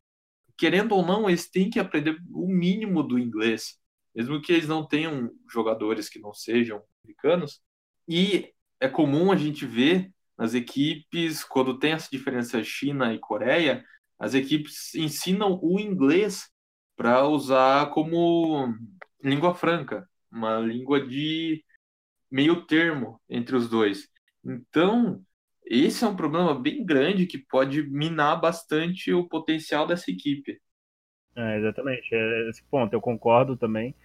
querendo 0.58 0.94
ou 0.96 1.06
não, 1.06 1.30
eles 1.30 1.50
têm 1.50 1.70
que 1.70 1.80
aprender 1.80 2.18
o 2.32 2.48
mínimo 2.48 3.04
do 3.04 3.20
inglês, 3.20 3.78
mesmo 4.14 4.42
que 4.42 4.54
eles 4.54 4.68
não 4.68 4.88
tenham 4.88 5.30
jogadores 5.52 6.10
que 6.10 6.20
não 6.20 6.34
sejam 6.34 6.82
americanos. 7.04 7.62
E 8.08 8.54
é 8.80 8.88
comum 8.88 9.32
a 9.32 9.36
gente 9.36 9.66
ver 9.66 10.12
nas 10.38 10.54
equipes, 10.54 11.44
quando 11.44 11.80
tem 11.80 11.94
essa 11.94 12.10
diferença 12.12 12.64
China 12.64 13.14
e 13.14 13.20
Coreia, 13.20 13.84
as 14.20 14.34
equipes 14.34 14.94
ensinam 14.96 15.60
o 15.62 15.80
inglês 15.80 16.50
para 16.96 17.28
usar 17.28 17.90
como 17.92 18.74
língua 19.24 19.54
franca, 19.54 20.08
uma 20.32 20.58
língua 20.60 21.06
de 21.06 21.64
meio 22.32 22.66
termo 22.66 23.20
entre 23.30 23.56
os 23.56 23.70
dois. 23.70 24.10
Então, 24.44 25.24
esse 25.66 26.04
é 26.04 26.08
um 26.08 26.16
problema 26.16 26.54
bem 26.54 26.86
grande 26.86 27.26
que 27.26 27.38
pode 27.38 27.84
minar 27.84 28.40
bastante 28.40 29.12
o 29.14 29.28
potencial 29.28 29.88
dessa 29.88 30.12
equipe. 30.12 30.60
É, 31.36 31.58
exatamente, 31.58 32.08
é 32.14 32.50
esse 32.50 32.64
ponto, 32.64 32.94
eu 32.94 33.02
concordo 33.02 33.58
também. 33.58 33.96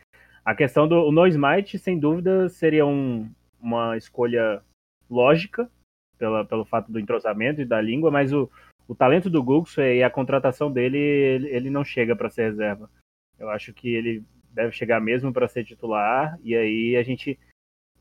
A 0.44 0.54
questão 0.54 0.88
do 0.88 1.12
No 1.12 1.26
Smite, 1.26 1.78
sem 1.78 1.98
dúvida, 1.98 2.48
seria 2.48 2.84
um, 2.86 3.30
uma 3.60 3.96
escolha 3.96 4.62
lógica 5.08 5.70
pela, 6.18 6.44
pelo 6.44 6.64
fato 6.64 6.90
do 6.90 6.98
entrosamento 6.98 7.60
e 7.60 7.66
da 7.66 7.80
língua, 7.80 8.10
mas 8.10 8.32
o, 8.32 8.50
o 8.86 8.94
talento 8.94 9.30
do 9.30 9.42
Guxu 9.42 9.80
e 9.80 10.02
a 10.02 10.10
contratação 10.10 10.70
dele, 10.70 10.98
ele, 10.98 11.48
ele 11.48 11.70
não 11.70 11.84
chega 11.84 12.14
para 12.14 12.30
ser 12.30 12.50
reserva. 12.50 12.90
Eu 13.38 13.48
acho 13.48 13.72
que 13.72 13.88
ele 13.88 14.24
deve 14.52 14.72
chegar 14.72 15.00
mesmo 15.00 15.32
para 15.32 15.48
ser 15.48 15.64
titular, 15.64 16.38
e 16.42 16.54
aí 16.54 16.96
a 16.96 17.02
gente. 17.02 17.38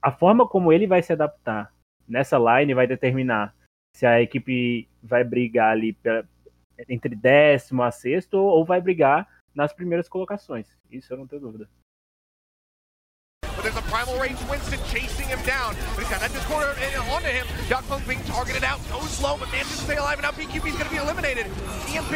A 0.02 0.12
forma 0.12 0.48
como 0.48 0.72
ele 0.72 0.88
vai 0.88 1.02
se 1.02 1.12
adaptar 1.12 1.74
nessa 2.08 2.38
line 2.38 2.74
vai 2.74 2.88
determinar 2.88 3.54
se 3.96 4.06
a 4.06 4.22
equipe 4.22 4.88
vai 5.04 5.24
brigar 5.24 5.72
ali 5.72 5.96
entre 6.88 7.16
décimo 7.16 7.84
a 7.84 7.92
sexto 7.92 8.36
ou 8.36 8.64
vai 8.64 8.80
brigar 8.80 9.28
nas 9.54 9.74
primeiras 9.74 10.08
colocações. 10.08 10.78
Isso 10.90 11.14
eu 11.14 11.18
não 11.18 11.28
tenho 11.28 11.42
dúvida. 11.42 11.70
There's 13.62 13.76
a 13.76 13.82
primal 13.92 14.18
rage 14.20 14.38
Winston 14.50 14.80
chasing 14.88 15.28
him 15.28 15.40
down. 15.44 15.76
But 15.96 16.08
he's 16.08 16.10
got 16.10 16.22
that 16.22 16.32
Discord 16.32 16.68
onto 17.12 17.28
him. 17.28 17.46
Yakfeng 17.68 18.08
being 18.08 18.24
targeted 18.24 18.64
out. 18.64 18.80
Goes 18.90 19.12
slow, 19.12 19.36
but 19.38 19.52
manages 19.52 19.78
to 19.80 19.84
stay 19.84 19.98
alive. 19.98 20.20
And 20.20 20.24
now 20.24 20.32
BQB's 20.32 20.80
going 20.80 20.88
to 20.88 20.90
be 20.90 20.98
eliminated. 20.98 21.46
EMP 21.92 22.16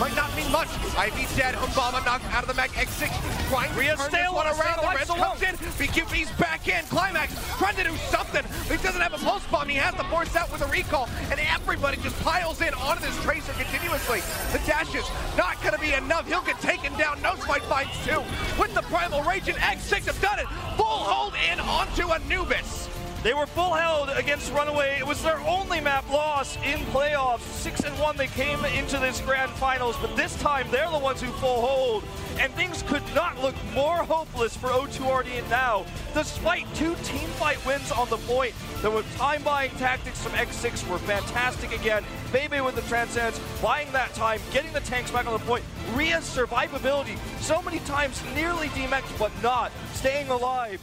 might 0.00 0.16
not 0.16 0.34
mean 0.34 0.50
much. 0.50 0.68
IV's 0.98 1.36
dead. 1.36 1.54
Humbaba 1.54 2.04
knocked 2.04 2.26
out 2.34 2.42
of 2.42 2.48
the 2.48 2.54
mag. 2.54 2.70
X6 2.72 3.06
trying 3.48 3.70
to 3.70 3.96
turn 3.96 4.10
this 4.10 4.32
one 4.32 4.46
around. 4.46 4.82
The 4.82 4.90
Red 4.90 5.06
comes 5.06 5.42
in. 5.42 5.54
BQB's 5.78 6.30
back 6.38 6.66
in. 6.66 6.84
Climax 6.86 7.34
trying 7.58 7.76
to 7.76 7.84
do 7.84 7.94
something. 8.10 8.42
But 8.66 8.76
he 8.78 8.82
doesn't 8.82 9.00
have 9.00 9.14
a 9.14 9.22
pulse 9.22 9.46
bomb. 9.46 9.68
He 9.68 9.76
has 9.76 9.94
to 9.94 10.04
force 10.04 10.34
out 10.34 10.50
with 10.50 10.62
a 10.62 10.66
recall. 10.66 11.08
And 11.30 11.38
everybody 11.38 11.98
just 11.98 12.18
piles 12.20 12.60
in 12.60 12.74
onto 12.74 13.02
this 13.02 13.16
Tracer 13.22 13.52
continuously. 13.52 14.20
The 14.50 14.58
dash 14.66 14.94
is 14.94 15.06
not 15.36 15.60
going 15.62 15.74
to 15.74 15.80
be 15.80 15.94
enough. 15.94 16.26
He'll 16.26 16.42
get 16.42 16.60
taken 16.60 16.92
down. 16.98 17.22
No 17.22 17.36
spike 17.36 17.62
finds 17.70 17.92
two. 18.04 18.22
With 18.58 18.74
the 18.74 18.82
Primal 18.82 19.22
Rage 19.22 19.48
and 19.48 19.58
X6 19.58 20.06
have 20.06 20.20
done 20.20 20.40
it 20.40 20.46
full 20.76 20.84
hold 20.84 21.34
in 21.50 21.60
onto 21.60 22.12
Anubis. 22.12 22.88
They 23.22 23.34
were 23.34 23.46
full 23.46 23.72
held 23.72 24.08
against 24.08 24.52
Runaway. 24.52 24.98
It 24.98 25.06
was 25.06 25.22
their 25.22 25.38
only 25.40 25.80
map 25.80 26.10
loss 26.10 26.56
in 26.56 26.80
playoffs. 26.86 27.42
Six 27.42 27.80
and 27.84 27.96
one, 28.00 28.16
they 28.16 28.26
came 28.26 28.64
into 28.64 28.98
this 28.98 29.20
grand 29.20 29.52
finals, 29.52 29.96
but 30.00 30.16
this 30.16 30.36
time 30.40 30.66
they're 30.72 30.90
the 30.90 30.98
ones 30.98 31.22
who 31.22 31.30
full 31.34 31.60
hold. 31.60 32.02
And 32.40 32.52
things 32.54 32.82
could 32.82 33.02
not 33.14 33.40
look 33.40 33.54
more 33.74 33.98
hopeless 33.98 34.56
for 34.56 34.70
O2 34.70 35.06
Ardian 35.06 35.48
now. 35.48 35.86
Despite 36.14 36.66
two 36.74 36.96
team 37.04 37.28
fight 37.38 37.64
wins 37.64 37.92
on 37.92 38.08
the 38.08 38.16
point, 38.16 38.54
were 38.82 39.04
time 39.16 39.42
buying 39.44 39.70
tactics 39.72 40.20
from 40.20 40.32
X6 40.32 40.88
were 40.90 40.98
fantastic 40.98 41.72
again. 41.72 42.04
Bebe 42.32 42.60
with 42.60 42.74
the 42.74 42.82
transcends, 42.82 43.40
buying 43.62 43.90
that 43.92 44.12
time, 44.14 44.40
getting 44.50 44.72
the 44.72 44.80
tanks 44.80 45.12
back 45.12 45.26
on 45.26 45.32
the 45.32 45.46
point. 45.46 45.64
Ria's 45.94 46.24
survivability, 46.24 47.16
so 47.40 47.62
many 47.62 47.78
times 47.80 48.20
nearly 48.34 48.66
DMX, 48.68 49.16
but 49.18 49.30
not, 49.42 49.70
staying 50.02 50.28
alive. 50.28 50.82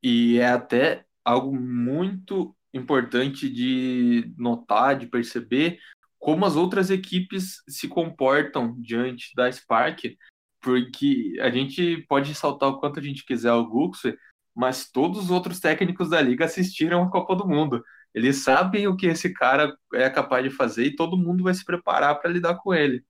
E 0.00 0.38
é 0.38 0.46
até 0.46 1.04
algo 1.24 1.52
muito 1.52 2.56
importante 2.72 3.50
de 3.50 4.32
notar, 4.38 4.96
de 4.96 5.08
perceber 5.08 5.80
como 6.16 6.46
as 6.46 6.54
outras 6.54 6.90
equipes 6.90 7.56
se 7.68 7.88
comportam 7.88 8.80
diante 8.80 9.34
da 9.34 9.50
Spark, 9.50 10.16
porque 10.60 11.36
a 11.40 11.50
gente 11.50 12.06
pode 12.08 12.36
saltar 12.36 12.68
o 12.68 12.78
quanto 12.78 13.00
a 13.00 13.02
gente 13.02 13.26
quiser 13.26 13.52
o 13.52 13.66
Guxer, 13.66 14.16
mas 14.54 14.88
todos 14.88 15.24
os 15.24 15.30
outros 15.32 15.58
técnicos 15.58 16.10
da 16.10 16.20
liga 16.20 16.44
assistiram 16.44 17.02
a 17.02 17.10
Copa 17.10 17.34
do 17.34 17.48
Mundo. 17.48 17.82
Eles 18.14 18.44
sabem 18.44 18.86
o 18.86 18.96
que 18.96 19.06
esse 19.06 19.34
cara 19.34 19.76
é 19.92 20.08
capaz 20.08 20.44
de 20.44 20.50
fazer 20.50 20.84
e 20.84 20.94
todo 20.94 21.18
mundo 21.18 21.42
vai 21.42 21.52
se 21.52 21.64
preparar 21.64 22.14
para 22.20 22.30
lidar 22.30 22.54
com 22.58 22.72
ele. 22.72 23.04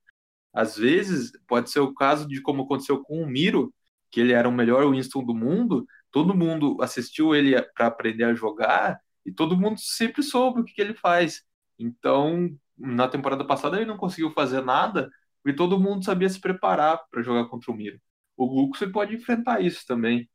Às 0.51 0.75
vezes, 0.75 1.31
pode 1.47 1.69
ser 1.69 1.79
o 1.79 1.93
caso 1.93 2.27
de 2.27 2.41
como 2.41 2.63
aconteceu 2.63 3.03
com 3.03 3.21
o 3.21 3.27
Miro, 3.27 3.71
que 4.17 4.21
ele 4.21 4.33
era 4.33 4.49
o 4.49 4.51
melhor 4.51 4.89
Winston 4.89 5.23
do 5.23 5.35
mundo, 5.35 5.85
todo 6.09 6.35
mundo 6.35 6.75
assistiu 6.81 7.35
ele 7.35 7.61
para 7.75 7.85
aprender 7.85 8.23
a 8.23 8.33
jogar 8.33 8.99
e 9.23 9.31
todo 9.31 9.55
mundo 9.55 9.79
sempre 9.79 10.23
soube 10.23 10.59
o 10.59 10.65
que, 10.65 10.73
que 10.73 10.81
ele 10.81 10.95
faz. 10.95 11.43
Então, 11.77 12.49
na 12.75 13.07
temporada 13.07 13.45
passada 13.45 13.77
ele 13.77 13.85
não 13.85 13.95
conseguiu 13.95 14.31
fazer 14.31 14.61
nada 14.61 15.07
e 15.45 15.53
todo 15.53 15.79
mundo 15.79 16.03
sabia 16.03 16.27
se 16.27 16.41
preparar 16.41 16.99
para 17.11 17.21
jogar 17.21 17.45
contra 17.45 17.71
o 17.71 17.75
Miro. 17.75 17.99
O 18.35 18.45
Luxo 18.45 18.91
pode 18.91 19.13
enfrentar 19.13 19.61
isso 19.61 19.85
também. 19.85 20.27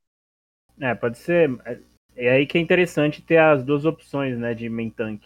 É, 0.79 0.95
pode 0.95 1.19
ser. 1.19 1.51
É 2.15 2.31
aí 2.31 2.47
que 2.47 2.59
é 2.59 2.61
interessante 2.61 3.21
ter 3.21 3.39
as 3.39 3.65
duas 3.65 3.85
opções, 3.85 4.39
né, 4.39 4.55
de 4.55 4.69
main 4.69 4.91
tank. 4.91 5.25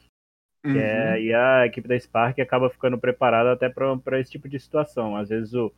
Uhum. 0.64 0.78
É, 0.78 1.20
e 1.20 1.34
a 1.34 1.66
equipe 1.66 1.86
da 1.86 2.00
Spark 2.00 2.40
acaba 2.40 2.70
ficando 2.70 2.96
preparada 2.96 3.52
até 3.52 3.68
para 3.68 4.18
esse 4.18 4.30
tipo 4.30 4.48
de 4.48 4.58
situação. 4.58 5.14
Às 5.14 5.28
vezes 5.28 5.52
o, 5.52 5.70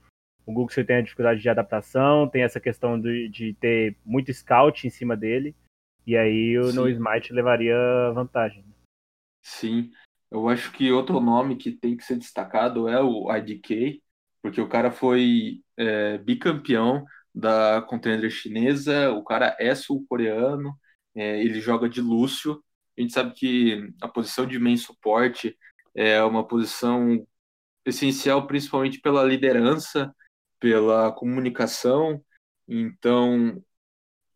o 0.48 0.52
Google 0.52 0.84
tem 0.86 0.96
a 0.96 1.02
dificuldade 1.02 1.42
de 1.42 1.48
adaptação, 1.50 2.26
tem 2.26 2.42
essa 2.42 2.58
questão 2.58 2.98
de, 2.98 3.28
de 3.28 3.52
ter 3.60 3.94
muito 4.02 4.32
scout 4.32 4.86
em 4.86 4.90
cima 4.90 5.14
dele, 5.14 5.54
e 6.06 6.16
aí 6.16 6.58
o. 6.58 6.72
No 6.72 6.88
Smite 6.88 7.34
levaria 7.34 7.76
vantagem. 8.14 8.64
Sim, 9.42 9.90
eu 10.30 10.48
acho 10.48 10.72
que 10.72 10.90
outro 10.90 11.20
nome 11.20 11.56
que 11.56 11.70
tem 11.70 11.94
que 11.94 12.02
ser 12.02 12.16
destacado 12.16 12.88
é 12.88 12.98
o 12.98 13.30
IDK, 13.30 14.02
porque 14.40 14.58
o 14.58 14.68
cara 14.68 14.90
foi 14.90 15.60
é, 15.76 16.16
bicampeão 16.16 17.04
da 17.34 17.82
contender 17.82 18.30
chinesa, 18.30 19.10
o 19.10 19.22
cara 19.22 19.54
é 19.60 19.74
sul-coreano, 19.74 20.74
é, 21.14 21.42
ele 21.42 21.60
joga 21.60 21.90
de 21.90 22.00
Lúcio. 22.00 22.64
A 22.96 23.02
gente 23.02 23.12
sabe 23.12 23.34
que 23.34 23.92
a 24.00 24.08
posição 24.08 24.46
de 24.46 24.58
main 24.58 24.78
suporte 24.78 25.58
é 25.94 26.22
uma 26.22 26.46
posição 26.46 27.26
essencial, 27.84 28.46
principalmente 28.46 28.98
pela 28.98 29.22
liderança 29.22 30.10
pela 30.60 31.12
comunicação. 31.12 32.22
Então, 32.66 33.62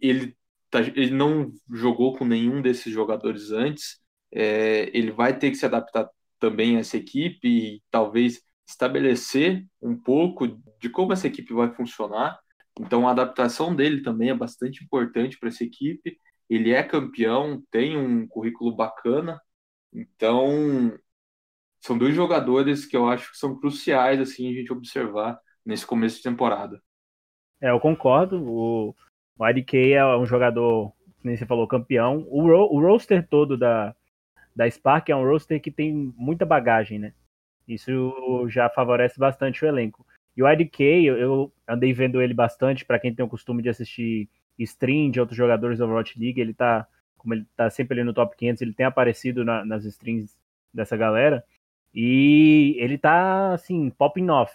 ele, 0.00 0.37
tá, 0.71 0.81
ele 0.81 1.11
não 1.11 1.52
jogou 1.71 2.17
com 2.17 2.25
nenhum 2.25 2.62
desses 2.62 2.93
jogadores 2.93 3.50
antes. 3.50 4.00
É, 4.31 4.91
ele 4.97 5.11
vai 5.12 5.38
ter 5.38 5.50
que 5.50 5.57
se 5.57 5.67
adaptar 5.67 6.09
também 6.38 6.76
a 6.76 6.81
essa 6.81 6.97
equipe 6.97 7.47
e 7.47 7.83
talvez 7.91 8.43
estabelecer 8.67 9.64
um 9.81 9.97
pouco 9.97 10.49
de 10.81 10.88
como 10.91 11.12
essa 11.12 11.26
equipe 11.26 11.52
vai 11.52 11.73
funcionar. 11.75 12.38
Então, 12.81 13.07
a 13.07 13.12
adaptação 13.12 13.75
dele 13.75 14.02
também 14.02 14.31
é 14.31 14.35
bastante 14.35 14.83
importante 14.83 15.38
para 15.38 15.49
essa 15.50 15.64
equipe. 15.64 16.19
Ele 16.49 16.71
é 16.73 16.83
campeão, 16.83 17.62
tem 17.71 17.97
um 17.97 18.26
currículo 18.26 18.75
bacana. 18.75 19.41
Então, 19.93 20.99
são 21.81 21.99
dois 21.99 22.14
jogadores 22.14 22.87
que 22.87 22.97
eu 22.97 23.09
acho 23.09 23.31
que 23.33 23.38
são 23.38 23.59
cruciais 23.59 24.21
assim 24.21 24.50
a 24.50 24.55
gente 24.55 24.73
observar 24.73 25.38
nesse 25.64 25.87
começo 25.87 26.16
de 26.16 26.23
temporada. 26.23 26.81
É, 27.61 27.71
eu 27.71 27.81
concordo. 27.81 28.42
O, 28.42 28.95
o 29.38 29.49
IDK 29.49 29.92
é 29.92 30.16
um 30.16 30.26
jogador, 30.26 30.92
nem 31.23 31.37
você 31.37 31.47
falou, 31.47 31.66
campeão. 31.66 32.26
O, 32.28 32.42
ro 32.42 32.69
o 32.73 32.81
roster 32.81 33.26
todo 33.26 33.57
da, 33.57 33.95
da 34.54 34.69
Spark 34.71 35.09
é 35.09 35.16
um 35.16 35.25
roster 35.25 35.61
que 35.61 35.71
tem 35.71 36.12
muita 36.16 36.45
bagagem, 36.45 36.99
né? 36.99 37.14
Isso 37.66 38.49
já 38.49 38.69
favorece 38.69 39.19
bastante 39.19 39.64
o 39.64 39.69
elenco. 39.69 40.04
E 40.37 40.42
o 40.42 40.50
IDK, 40.50 40.83
eu, 41.04 41.16
eu 41.16 41.52
andei 41.69 41.92
vendo 41.92 42.21
ele 42.21 42.35
bastante, 42.35 42.85
para 42.85 42.99
quem 42.99 43.14
tem 43.14 43.25
o 43.25 43.28
costume 43.28 43.62
de 43.62 43.69
assistir 43.69 44.28
stream 44.59 45.11
de 45.11 45.21
outros 45.21 45.37
jogadores 45.37 45.78
da 45.78 45.85
Overwatch 45.85 46.19
League, 46.19 46.40
ele 46.40 46.54
tá, 46.54 46.87
como 47.16 47.35
ele 47.35 47.47
tá 47.57 47.71
sempre 47.71 47.95
ali 47.95 48.04
no 48.04 48.14
top 48.14 48.37
500, 48.37 48.62
ele 48.62 48.75
tem 48.75 48.87
aparecido 48.87 49.45
na, 49.45 49.64
nas 49.64 49.85
streams 49.85 50.37
dessa 50.73 50.97
galera. 50.97 51.45
E 51.95 52.75
ele 52.78 52.97
tá, 52.97 53.52
assim, 53.52 53.90
popping 53.90 54.31
off. 54.31 54.52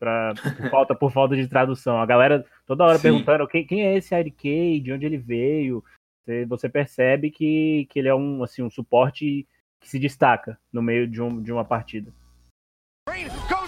Pra, 0.00 0.32
por, 0.34 0.70
falta, 0.70 0.94
por 0.94 1.12
falta 1.12 1.36
de 1.36 1.46
tradução. 1.46 2.00
A 2.00 2.06
galera 2.06 2.44
toda 2.66 2.84
hora 2.84 2.96
Sim. 2.96 3.02
perguntando 3.02 3.46
quem, 3.46 3.66
quem 3.66 3.82
é 3.82 3.96
esse 3.96 4.14
IDK, 4.14 4.80
de 4.80 4.92
onde 4.92 5.06
ele 5.06 5.18
veio. 5.18 5.84
Você, 6.24 6.46
você 6.46 6.68
percebe 6.68 7.30
que, 7.30 7.86
que 7.90 7.98
ele 7.98 8.08
é 8.08 8.14
um, 8.14 8.42
assim, 8.42 8.62
um 8.62 8.70
suporte 8.70 9.46
que 9.78 9.88
se 9.88 9.98
destaca 9.98 10.58
no 10.72 10.82
meio 10.82 11.06
de, 11.06 11.20
um, 11.20 11.42
de 11.42 11.52
uma 11.52 11.64
partida. 11.64 12.12
Goes 13.48 13.59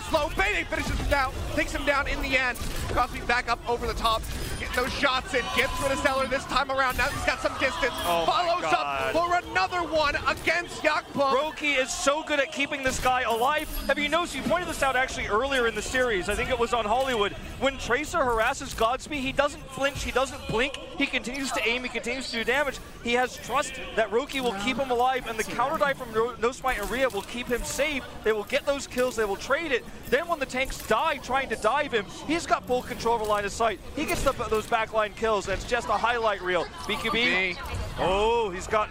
slow, 0.64 0.76
finishes 0.76 0.98
him 0.98 1.10
down, 1.10 1.32
takes 1.54 1.72
him 1.72 1.84
down 1.84 2.06
in 2.06 2.20
the 2.22 2.38
end. 2.38 2.58
Crosby 2.88 3.20
back 3.20 3.48
up 3.48 3.58
over 3.68 3.86
the 3.86 3.94
top, 3.94 4.22
getting 4.60 4.74
those 4.76 4.92
shots 4.92 5.34
in, 5.34 5.42
gets 5.56 5.72
rid 5.82 5.92
of 5.92 5.98
Stellar 5.98 6.26
this 6.26 6.44
time 6.44 6.70
around. 6.70 6.98
Now 6.98 7.08
he's 7.08 7.24
got 7.24 7.40
some 7.40 7.52
distance, 7.58 7.94
oh 8.04 8.24
follows 8.26 8.64
up 8.64 9.12
for 9.12 9.50
another 9.50 9.82
one 9.82 10.16
against 10.28 10.82
Yakpum. 10.82 11.32
Roki 11.32 11.78
is 11.78 11.92
so 11.92 12.22
good 12.22 12.40
at 12.40 12.52
keeping 12.52 12.82
this 12.82 13.00
guy 13.00 13.22
alive. 13.22 13.68
Have 13.86 13.98
you 13.98 14.08
noticed, 14.08 14.34
you 14.34 14.42
pointed 14.42 14.68
this 14.68 14.82
out 14.82 14.96
actually 14.96 15.26
earlier 15.26 15.66
in 15.66 15.74
the 15.74 15.82
series, 15.82 16.28
I 16.28 16.34
think 16.34 16.50
it 16.50 16.58
was 16.58 16.72
on 16.72 16.84
Hollywood, 16.84 17.32
when 17.60 17.78
Tracer 17.78 18.18
harasses 18.18 18.74
Godspeed, 18.74 19.20
he 19.20 19.32
doesn't 19.32 19.62
flinch, 19.70 20.02
he 20.02 20.10
doesn't 20.10 20.46
blink, 20.48 20.76
he 20.98 21.06
continues 21.06 21.52
to 21.52 21.66
aim, 21.66 21.82
he 21.82 21.88
continues 21.88 22.30
to 22.30 22.38
do 22.38 22.44
damage. 22.44 22.78
He 23.04 23.14
has 23.14 23.36
trust 23.36 23.74
that 23.96 24.10
Roki 24.10 24.40
will 24.40 24.54
keep 24.64 24.76
him 24.76 24.90
alive, 24.90 25.26
and 25.28 25.38
the 25.38 25.44
counter 25.44 25.78
dive 25.78 25.96
from 25.96 26.12
No 26.12 26.52
Smite 26.52 26.78
and 26.78 26.90
Rhea 26.90 27.08
will 27.08 27.22
keep 27.22 27.46
him 27.46 27.62
safe. 27.64 28.04
They 28.24 28.32
will 28.32 28.44
get 28.44 28.66
those 28.66 28.86
kills, 28.86 29.16
they 29.16 29.24
will 29.24 29.36
trade 29.36 29.72
it. 29.72 29.84
Then 30.08 30.28
when 30.28 30.38
the 30.38 30.46
tanks 30.52 30.86
die 30.86 31.16
trying 31.16 31.48
to 31.48 31.56
dive 31.56 31.90
him, 31.90 32.04
he's 32.26 32.46
got 32.46 32.66
full 32.66 32.82
control 32.82 33.14
over 33.14 33.24
line 33.24 33.44
of 33.44 33.52
sight. 33.52 33.80
He 33.96 34.04
gets 34.04 34.22
the, 34.22 34.32
those 34.32 34.66
backline 34.66 35.16
kills, 35.16 35.48
and 35.48 35.54
it's 35.54 35.64
just 35.64 35.88
a 35.88 35.92
highlight 35.92 36.42
reel. 36.42 36.64
BQB, 36.84 37.56
oh, 37.98 38.50
he's 38.50 38.66
got 38.66 38.90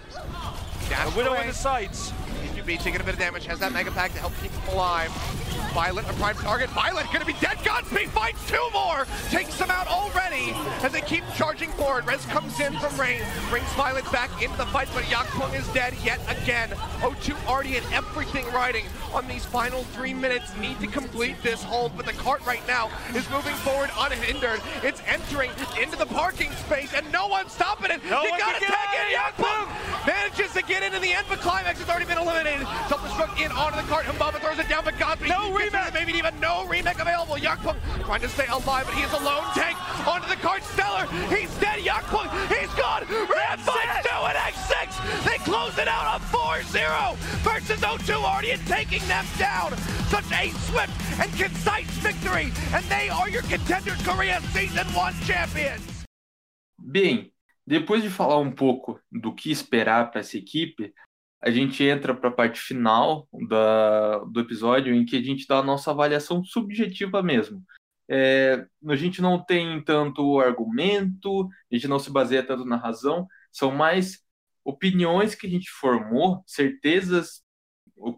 a 0.92 1.16
widow 1.16 1.34
in 1.36 1.48
his 1.48 1.58
sights. 1.58 2.12
BQB 2.62 2.80
taking 2.80 3.02
a 3.02 3.04
bit 3.04 3.14
of 3.14 3.20
damage, 3.20 3.46
has 3.46 3.60
that 3.60 3.72
Mega 3.72 3.92
Pack 3.92 4.14
to 4.14 4.20
help 4.20 4.34
keep 4.42 4.52
him 4.52 4.74
alive. 4.74 5.12
Violet, 5.74 6.10
a 6.10 6.14
prime 6.14 6.36
target. 6.36 6.70
Violet 6.72 7.06
gonna 7.14 7.26
be 7.26 7.36
dead. 7.40 7.58
Godspeed 7.64 8.10
finds 8.10 8.46
two 8.48 8.68
more. 8.74 9.06
Takes 9.30 9.58
them 9.58 9.72
out 9.72 9.88
already 9.88 10.52
as 10.84 10.92
they 10.92 11.02
keep 11.02 11.24
charging 11.36 11.70
forward. 11.72 12.06
Rez 12.06 12.26
comes 12.26 12.60
in 12.60 12.78
from 12.80 12.96
Rain, 13.00 13.22
brings 13.50 13.72
Violet 13.74 14.10
back 14.12 14.30
into 14.42 14.58
the 14.58 14.66
fight, 14.68 14.90
but 14.94 15.04
Yakpung 15.06 15.58
is 15.58 15.66
dead 15.70 15.94
yet 16.04 16.20
again. 16.30 16.70
O2 17.00 17.36
already 17.48 17.78
and 17.78 17.86
everything 17.94 18.46
riding 18.52 18.86
on 19.14 19.28
these 19.28 19.46
final 19.46 19.84
three 19.96 20.14
minutes. 20.14 20.56
Need 20.58 20.80
to 20.82 20.88
complete 20.88 21.42
this 21.42 21.64
hold, 21.64 21.96
but 21.96 22.06
the 22.06 22.14
cart 22.14 22.46
right 22.46 22.66
now 22.68 22.90
is 23.16 23.30
moving 23.30 23.56
forward 23.56 23.90
unhindered. 23.98 24.60
It's 24.84 25.02
entering 25.08 25.52
into 25.82 25.98
the 25.98 26.06
parking 26.06 26.52
space, 26.52 26.94
and 26.94 27.10
no 27.14 27.28
one's 27.28 27.54
stopping 27.54 27.92
it. 27.92 28.04
No 28.10 28.24
you 28.24 28.30
gotta 28.38 28.60
tag 28.60 28.90
in 29.00 29.18
Yakpung! 29.18 30.06
Manages 30.06 30.52
to 30.54 30.64
get 30.64 30.84
into 30.84 31.00
the 31.00 31.14
end, 31.14 31.28
but 31.30 31.40
Climax 31.40 31.80
has 31.80 31.90
already 31.90 32.06
been 32.06 32.18
eliminated. 32.18 32.51
Self-destruct 32.88 33.40
in 33.40 33.52
onto 33.52 33.78
the 33.78 33.88
cart. 33.88 34.06
Humbaba 34.06 34.40
throws 34.40 34.60
it 34.60 34.68
down, 34.68 34.84
but 34.84 34.98
Godspeed 34.98 35.30
no 35.30 35.52
remake. 35.54 35.94
Maybe 35.94 36.14
even 36.14 36.38
no 36.40 36.66
remake 36.68 37.00
available. 37.00 37.36
Yakpung 37.36 37.78
trying 38.06 38.22
to 38.22 38.30
stay 38.30 38.48
alive, 38.48 38.86
but 38.86 38.94
he 38.96 39.04
is 39.04 39.14
a 39.14 39.24
lone 39.24 39.48
tank 39.54 39.78
onto 40.08 40.28
the 40.28 40.36
card. 40.36 40.64
Stellar, 40.64 41.08
he's 41.34 41.54
dead. 41.60 41.80
Yakpung, 41.80 42.30
he's 42.50 42.74
gone. 42.76 43.04
Ram 43.10 43.60
finds 43.60 44.08
two 44.08 44.22
and 44.28 44.38
X6. 44.38 45.26
They 45.26 45.38
close 45.44 45.78
it 45.78 45.88
out 45.88 46.06
on 46.06 46.22
4-0 46.30 47.16
versus 47.44 47.80
O2 47.82 48.24
already 48.24 48.52
and 48.52 48.68
taking 48.68 49.02
them 49.08 49.26
down. 49.38 49.76
Such 50.10 50.30
a 50.32 50.50
swift 50.68 50.94
and 51.20 51.32
concise 51.38 51.88
victory, 52.04 52.52
and 52.74 52.84
they 52.86 53.10
are 53.10 53.30
your 53.30 53.44
contenders 53.44 54.02
Korea 54.04 54.42
Season 54.54 54.86
1 54.88 55.14
champions. 55.26 55.82
Bem, 56.78 57.32
depois 57.66 58.02
de 58.02 58.10
falar 58.10 58.38
um 58.40 58.52
pouco 58.52 59.00
do 59.12 59.34
que 59.34 59.52
esperar 59.52 60.12
para 60.12 60.22
essa 60.22 60.38
equipe, 60.38 60.94
a 61.42 61.50
gente 61.50 61.84
entra 61.84 62.14
para 62.14 62.30
a 62.30 62.34
parte 62.34 62.62
final 62.62 63.28
da, 63.50 64.20
do 64.20 64.40
episódio 64.40 64.94
em 64.94 65.04
que 65.04 65.18
a 65.18 65.22
gente 65.22 65.48
dá 65.48 65.58
a 65.58 65.64
nossa 65.64 65.90
avaliação 65.90 66.44
subjetiva 66.44 67.24
mesmo. 67.24 67.64
É, 68.08 68.66
a 68.88 68.96
gente 68.96 69.22
não 69.22 69.44
tem 69.44 69.82
tanto 69.84 70.40
argumento, 70.40 71.50
a 71.72 71.76
gente 71.76 71.88
não 71.88 71.98
se 71.98 72.12
baseia 72.12 72.44
tanto 72.44 72.64
na 72.66 72.76
razão, 72.76 73.28
são 73.52 73.72
mais 73.72 74.20
opiniões 74.64 75.34
que 75.34 75.48
a 75.48 75.50
gente 75.50 75.70
formou, 75.72 76.44
certezas, 76.46 77.42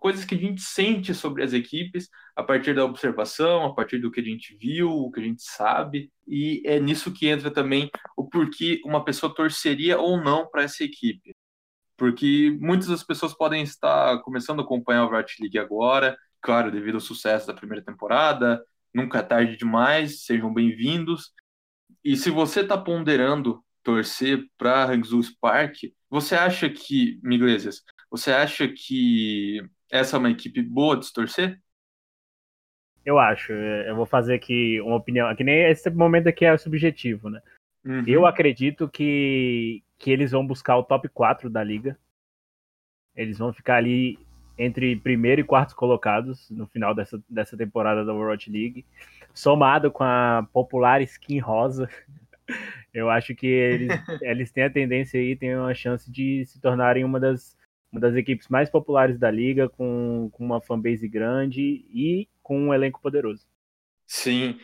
coisas 0.02 0.26
que 0.26 0.36
a 0.36 0.38
gente 0.38 0.62
sente 0.62 1.14
sobre 1.14 1.44
as 1.44 1.54
equipes 1.54 2.10
a 2.36 2.44
partir 2.44 2.74
da 2.76 2.84
observação, 2.84 3.66
a 3.66 3.74
partir 3.74 4.00
do 4.00 4.12
que 4.12 4.20
a 4.20 4.24
gente 4.24 4.58
viu, 4.58 4.90
o 4.90 5.12
que 5.12 5.22
a 5.22 5.24
gente 5.24 5.44
sabe, 5.44 6.12
e 6.28 6.62
é 6.66 6.80
nisso 6.80 7.14
que 7.14 7.28
entra 7.28 7.52
também 7.52 7.90
o 8.18 8.28
porquê 8.28 8.82
uma 8.86 9.04
pessoa 9.04 9.34
torceria 9.34 10.00
ou 10.00 10.22
não 10.22 10.50
para 10.50 10.64
essa 10.64 10.84
equipe 10.84 11.34
porque 11.98 12.58
muitas 12.60 12.88
das 12.88 13.04
pessoas 13.04 13.34
podem 13.34 13.64
estar 13.64 14.22
começando 14.22 14.60
a 14.60 14.64
acompanhar 14.64 15.06
o 15.06 15.10
Riot 15.10 15.36
League 15.42 15.60
agora, 15.60 16.18
claro, 16.42 16.72
devido 16.72 16.96
ao 16.96 17.02
sucesso 17.02 17.48
da 17.48 17.54
primeira 17.54 17.84
temporada, 17.84 18.64
nunca 18.94 19.20
é 19.20 19.24
tarde 19.24 19.58
demais, 19.58 20.26
sejam 20.26 20.54
bem-vindos. 20.54 21.34
E 22.04 22.16
se 22.18 22.30
você 22.30 22.62
está 22.62 22.78
ponderando 22.78 23.64
torcer 23.82 24.44
para 24.58 24.86
Hangzhou 24.86 25.22
Spark, 25.22 25.76
você 26.10 26.36
acha 26.36 26.70
que, 26.70 27.20
Miglesias, 27.24 27.84
você 28.10 28.32
acha 28.32 28.68
que 28.68 29.62
essa 29.92 30.16
é 30.16 30.20
uma 30.20 30.32
equipe 30.32 30.62
boa 30.62 30.98
de 30.98 31.06
se 31.06 31.14
torcer? 31.14 31.60
Eu 33.06 33.20
acho. 33.20 33.52
Eu 33.52 33.96
vou 33.96 34.06
fazer 34.06 34.36
aqui 34.36 34.80
uma 34.82 34.96
opinião. 34.96 35.34
Que 35.36 35.44
nem 35.44 35.70
esse 35.70 35.90
momento 35.90 36.28
aqui 36.28 36.46
é 36.46 36.58
subjetivo, 36.58 37.30
né? 37.30 37.42
Uhum. 37.86 38.04
Eu 38.08 38.26
acredito 38.26 38.88
que, 38.88 39.84
que 39.98 40.12
eles 40.12 40.32
vão 40.32 40.46
buscar 40.46 40.78
o 40.78 40.84
top 40.84 41.10
4 41.10 41.50
da 41.50 41.64
liga. 41.64 41.98
Eles 43.16 43.38
vão 43.38 43.54
ficar 43.54 43.76
ali 43.76 44.18
entre 44.58 44.96
primeiro 44.96 45.42
e 45.42 45.44
quarto 45.44 45.76
colocados 45.76 46.50
no 46.50 46.68
final 46.68 46.94
dessa, 46.94 47.22
dessa 47.30 47.58
temporada 47.58 48.06
da 48.06 48.14
Overwatch 48.14 48.50
League, 48.52 48.86
somado 49.34 49.92
com 49.92 50.04
a 50.04 50.48
popular 50.54 51.02
skin 51.02 51.40
rosa. 51.40 51.90
Eu 52.94 53.10
acho 53.10 53.34
que 53.34 53.48
eles, 53.48 53.90
eles 54.22 54.52
têm 54.52 54.64
a 54.66 54.70
tendência 54.70 55.20
aí, 55.20 55.36
têm 55.36 55.56
uma 55.56 55.74
chance 55.74 56.12
de 56.12 56.46
se 56.46 56.62
tornarem 56.62 57.04
uma 57.04 57.20
das, 57.20 57.58
uma 57.92 58.00
das 58.00 58.16
equipes 58.16 58.48
mais 58.48 58.70
populares 58.70 59.18
da 59.18 59.32
liga, 59.32 59.68
com, 59.68 60.30
com 60.32 60.46
uma 60.46 60.62
fanbase 60.62 61.08
grande 61.08 61.86
e 61.92 62.28
com 62.44 62.68
um 62.68 62.74
elenco 62.74 63.02
poderoso. 63.02 63.48
Sim, 64.06 64.60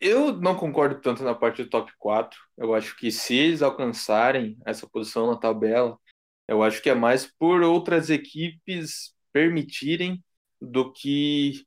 eu 0.00 0.32
não 0.32 0.56
concordo 0.56 1.00
tanto 1.00 1.22
na 1.22 1.34
parte 1.34 1.62
do 1.62 1.70
top 1.70 1.92
4. 1.98 2.38
Eu 2.56 2.74
acho 2.74 2.96
que 2.96 3.10
se 3.10 3.34
eles 3.34 3.62
alcançarem 3.62 4.56
essa 4.66 4.88
posição 4.88 5.26
na 5.26 5.36
tabela, 5.36 5.98
eu 6.46 6.62
acho 6.62 6.82
que 6.82 6.90
é 6.90 6.94
mais 6.94 7.26
por 7.26 7.62
outras 7.62 8.10
equipes 8.10 9.14
permitirem 9.32 10.22
do 10.60 10.92
que 10.92 11.64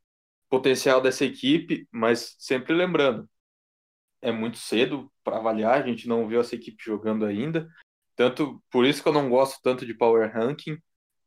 potencial 0.49 1.01
dessa 1.01 1.23
equipe, 1.25 1.87
mas 1.91 2.35
sempre 2.37 2.73
lembrando, 2.73 3.29
é 4.21 4.31
muito 4.31 4.57
cedo 4.57 5.11
para 5.23 5.37
avaliar, 5.37 5.81
a 5.81 5.87
gente 5.87 6.07
não 6.07 6.27
viu 6.27 6.41
essa 6.41 6.55
equipe 6.55 6.83
jogando 6.83 7.25
ainda. 7.25 7.67
Tanto 8.15 8.61
por 8.69 8.85
isso 8.85 9.01
que 9.01 9.09
eu 9.09 9.13
não 9.13 9.29
gosto 9.29 9.59
tanto 9.63 9.85
de 9.85 9.93
power 9.93 10.31
ranking. 10.31 10.77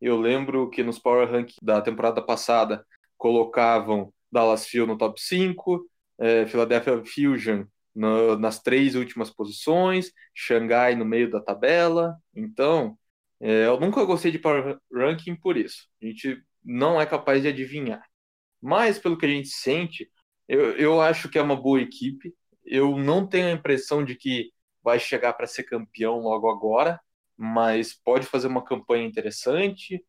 Eu 0.00 0.20
lembro 0.20 0.68
que 0.70 0.82
nos 0.82 0.98
power 0.98 1.30
ranking 1.30 1.56
da 1.62 1.80
temporada 1.80 2.22
passada 2.22 2.86
colocavam 3.16 4.12
Dallas 4.30 4.68
Fuel 4.68 4.86
no 4.86 4.98
top 4.98 5.20
5, 5.20 5.88
é, 6.18 6.46
Philadelphia 6.46 7.03
Fusion 7.05 7.64
no, 7.94 8.37
nas 8.38 8.61
três 8.61 8.94
últimas 8.94 9.31
posições, 9.31 10.12
Xangai 10.35 10.94
no 10.94 11.05
meio 11.05 11.31
da 11.31 11.40
tabela. 11.40 12.16
Então, 12.35 12.98
é, 13.40 13.66
eu 13.66 13.79
nunca 13.81 14.05
gostei 14.05 14.31
de 14.33 14.38
Power 14.38 14.79
Ranking 14.92 15.37
por 15.37 15.57
isso. 15.57 15.88
A 16.03 16.07
gente 16.07 16.42
não 16.64 17.00
é 17.00 17.07
capaz 17.07 17.42
de 17.42 17.48
adivinhar. 17.48 18.05
Mas, 18.61 18.98
pelo 18.98 19.18
que 19.18 19.27
a 19.27 19.29
gente 19.29 19.48
sente, 19.48 20.11
eu, 20.48 20.72
eu 20.77 21.00
acho 21.00 21.29
que 21.29 21.38
é 21.38 21.42
uma 21.42 21.57
boa 21.57 21.81
equipe. 21.81 22.35
Eu 22.64 22.96
não 22.98 23.27
tenho 23.27 23.48
a 23.48 23.53
impressão 23.53 24.05
de 24.05 24.14
que 24.16 24.50
vai 24.83 24.98
chegar 24.98 25.35
para 25.35 25.46
ser 25.46 25.64
campeão 25.64 26.20
logo 26.20 26.50
agora, 26.50 27.00
mas 27.37 27.94
pode 27.94 28.27
fazer 28.27 28.46
uma 28.48 28.64
campanha 28.64 29.07
interessante 29.07 30.03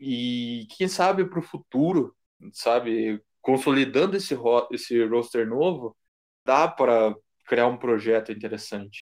e 0.00 0.66
quem 0.76 0.88
sabe 0.88 1.24
para 1.24 1.38
o 1.38 1.42
futuro, 1.42 2.16
sabe, 2.52 3.22
consolidando 3.42 4.16
esse, 4.16 4.36
esse 4.72 5.04
roster 5.06 5.48
novo, 5.48 5.96
dá 6.44 6.68
para 6.68 7.14
criar 7.46 7.66
um 7.68 7.78
projeto 7.78 8.32
interessante. 8.32 9.04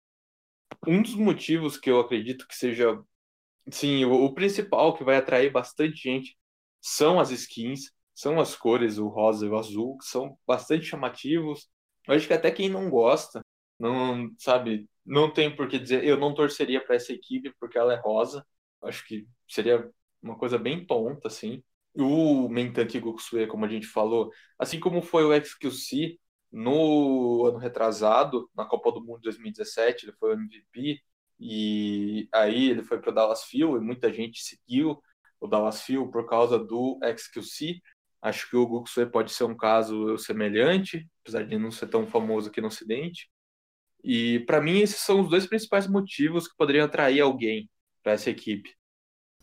Um 0.88 1.02
dos 1.02 1.16
motivos 1.16 1.78
que 1.78 1.90
eu 1.90 2.00
acredito 2.00 2.48
que 2.48 2.56
seja, 2.56 3.02
sim, 3.72 4.06
o, 4.06 4.26
o 4.26 4.34
principal 4.34 4.96
que 4.96 5.04
vai 5.04 5.18
atrair 5.18 5.52
bastante 5.52 5.98
gente 5.98 6.38
são 6.82 7.20
as 7.20 7.32
skins, 7.32 7.92
são 8.14 8.40
as 8.40 8.56
cores, 8.56 8.98
o 8.98 9.08
rosa 9.08 9.46
e 9.46 9.50
o 9.50 9.58
azul, 9.58 9.98
que 9.98 10.06
são 10.06 10.38
bastante 10.48 10.86
chamativos. 10.86 11.70
Eu 12.08 12.16
acho 12.16 12.28
que 12.28 12.34
até 12.34 12.52
quem 12.52 12.70
não 12.70 12.90
gosta, 12.90 13.42
não 13.80 14.32
sabe, 14.40 14.90
não 15.06 15.32
tem 15.34 15.56
por 15.56 15.68
que 15.68 15.80
dizer, 15.80 16.04
eu 16.04 16.18
não 16.18 16.34
torceria 16.34 16.84
para 16.86 16.96
essa 16.96 17.14
equipe 17.14 17.54
porque 17.60 17.78
ela 17.78 17.94
é 17.94 17.98
rosa. 18.00 18.46
Eu 18.82 18.90
acho 18.90 19.06
que 19.08 19.28
seria 19.48 19.90
uma 20.22 20.38
coisa 20.38 20.58
bem 20.58 20.86
tonta, 20.86 21.28
assim. 21.28 21.64
O 21.96 22.50
Mentanki 22.50 23.00
Gokusue, 23.00 23.48
como 23.48 23.66
a 23.66 23.68
gente 23.68 23.86
falou, 23.86 24.32
assim 24.58 24.80
como 24.80 25.02
foi 25.02 25.24
o 25.24 25.46
XQC 25.46 26.20
no 26.52 27.46
ano 27.46 27.58
retrasado, 27.58 28.50
na 28.56 28.66
Copa 28.66 28.92
do 28.92 29.04
Mundo 29.04 29.22
2017, 29.22 30.06
ele 30.06 30.14
foi 30.14 30.32
o 30.32 30.34
MVP, 30.34 31.02
e 31.40 32.28
aí 32.34 32.70
ele 32.70 32.84
foi 32.84 33.00
para 33.00 33.12
o 33.12 33.14
Dallas 33.14 33.44
Fuel, 33.44 33.78
e 33.78 33.80
muita 33.80 34.12
gente 34.12 34.42
seguiu 34.42 35.02
o 35.40 35.48
Dallas 35.48 35.82
Fuel 35.86 36.08
por 36.10 36.28
causa 36.28 36.58
do 36.58 37.00
XQC. 37.04 37.82
Acho 38.22 38.50
que 38.50 38.56
o 38.56 38.66
Gokusue 38.68 39.08
pode 39.12 39.32
ser 39.34 39.44
um 39.44 39.56
caso 39.56 40.18
semelhante, 40.18 41.08
apesar 41.22 41.44
de 41.46 41.58
não 41.58 41.72
ser 41.72 41.88
tão 41.88 42.08
famoso 42.08 42.50
aqui 42.50 42.62
no 42.62 42.68
Ocidente. 42.68 43.30
E 44.04 44.40
para 44.42 44.62
mim 44.62 44.80
esses 44.80 44.98
são 45.02 45.22
os 45.22 45.30
dois 45.30 45.46
principais 45.48 45.88
motivos 45.88 46.48
que 46.48 46.56
poderiam 46.58 46.86
atrair 46.86 47.22
alguém 47.22 47.70
para 48.04 48.14
essa 48.14 48.30
equipe 48.30 48.74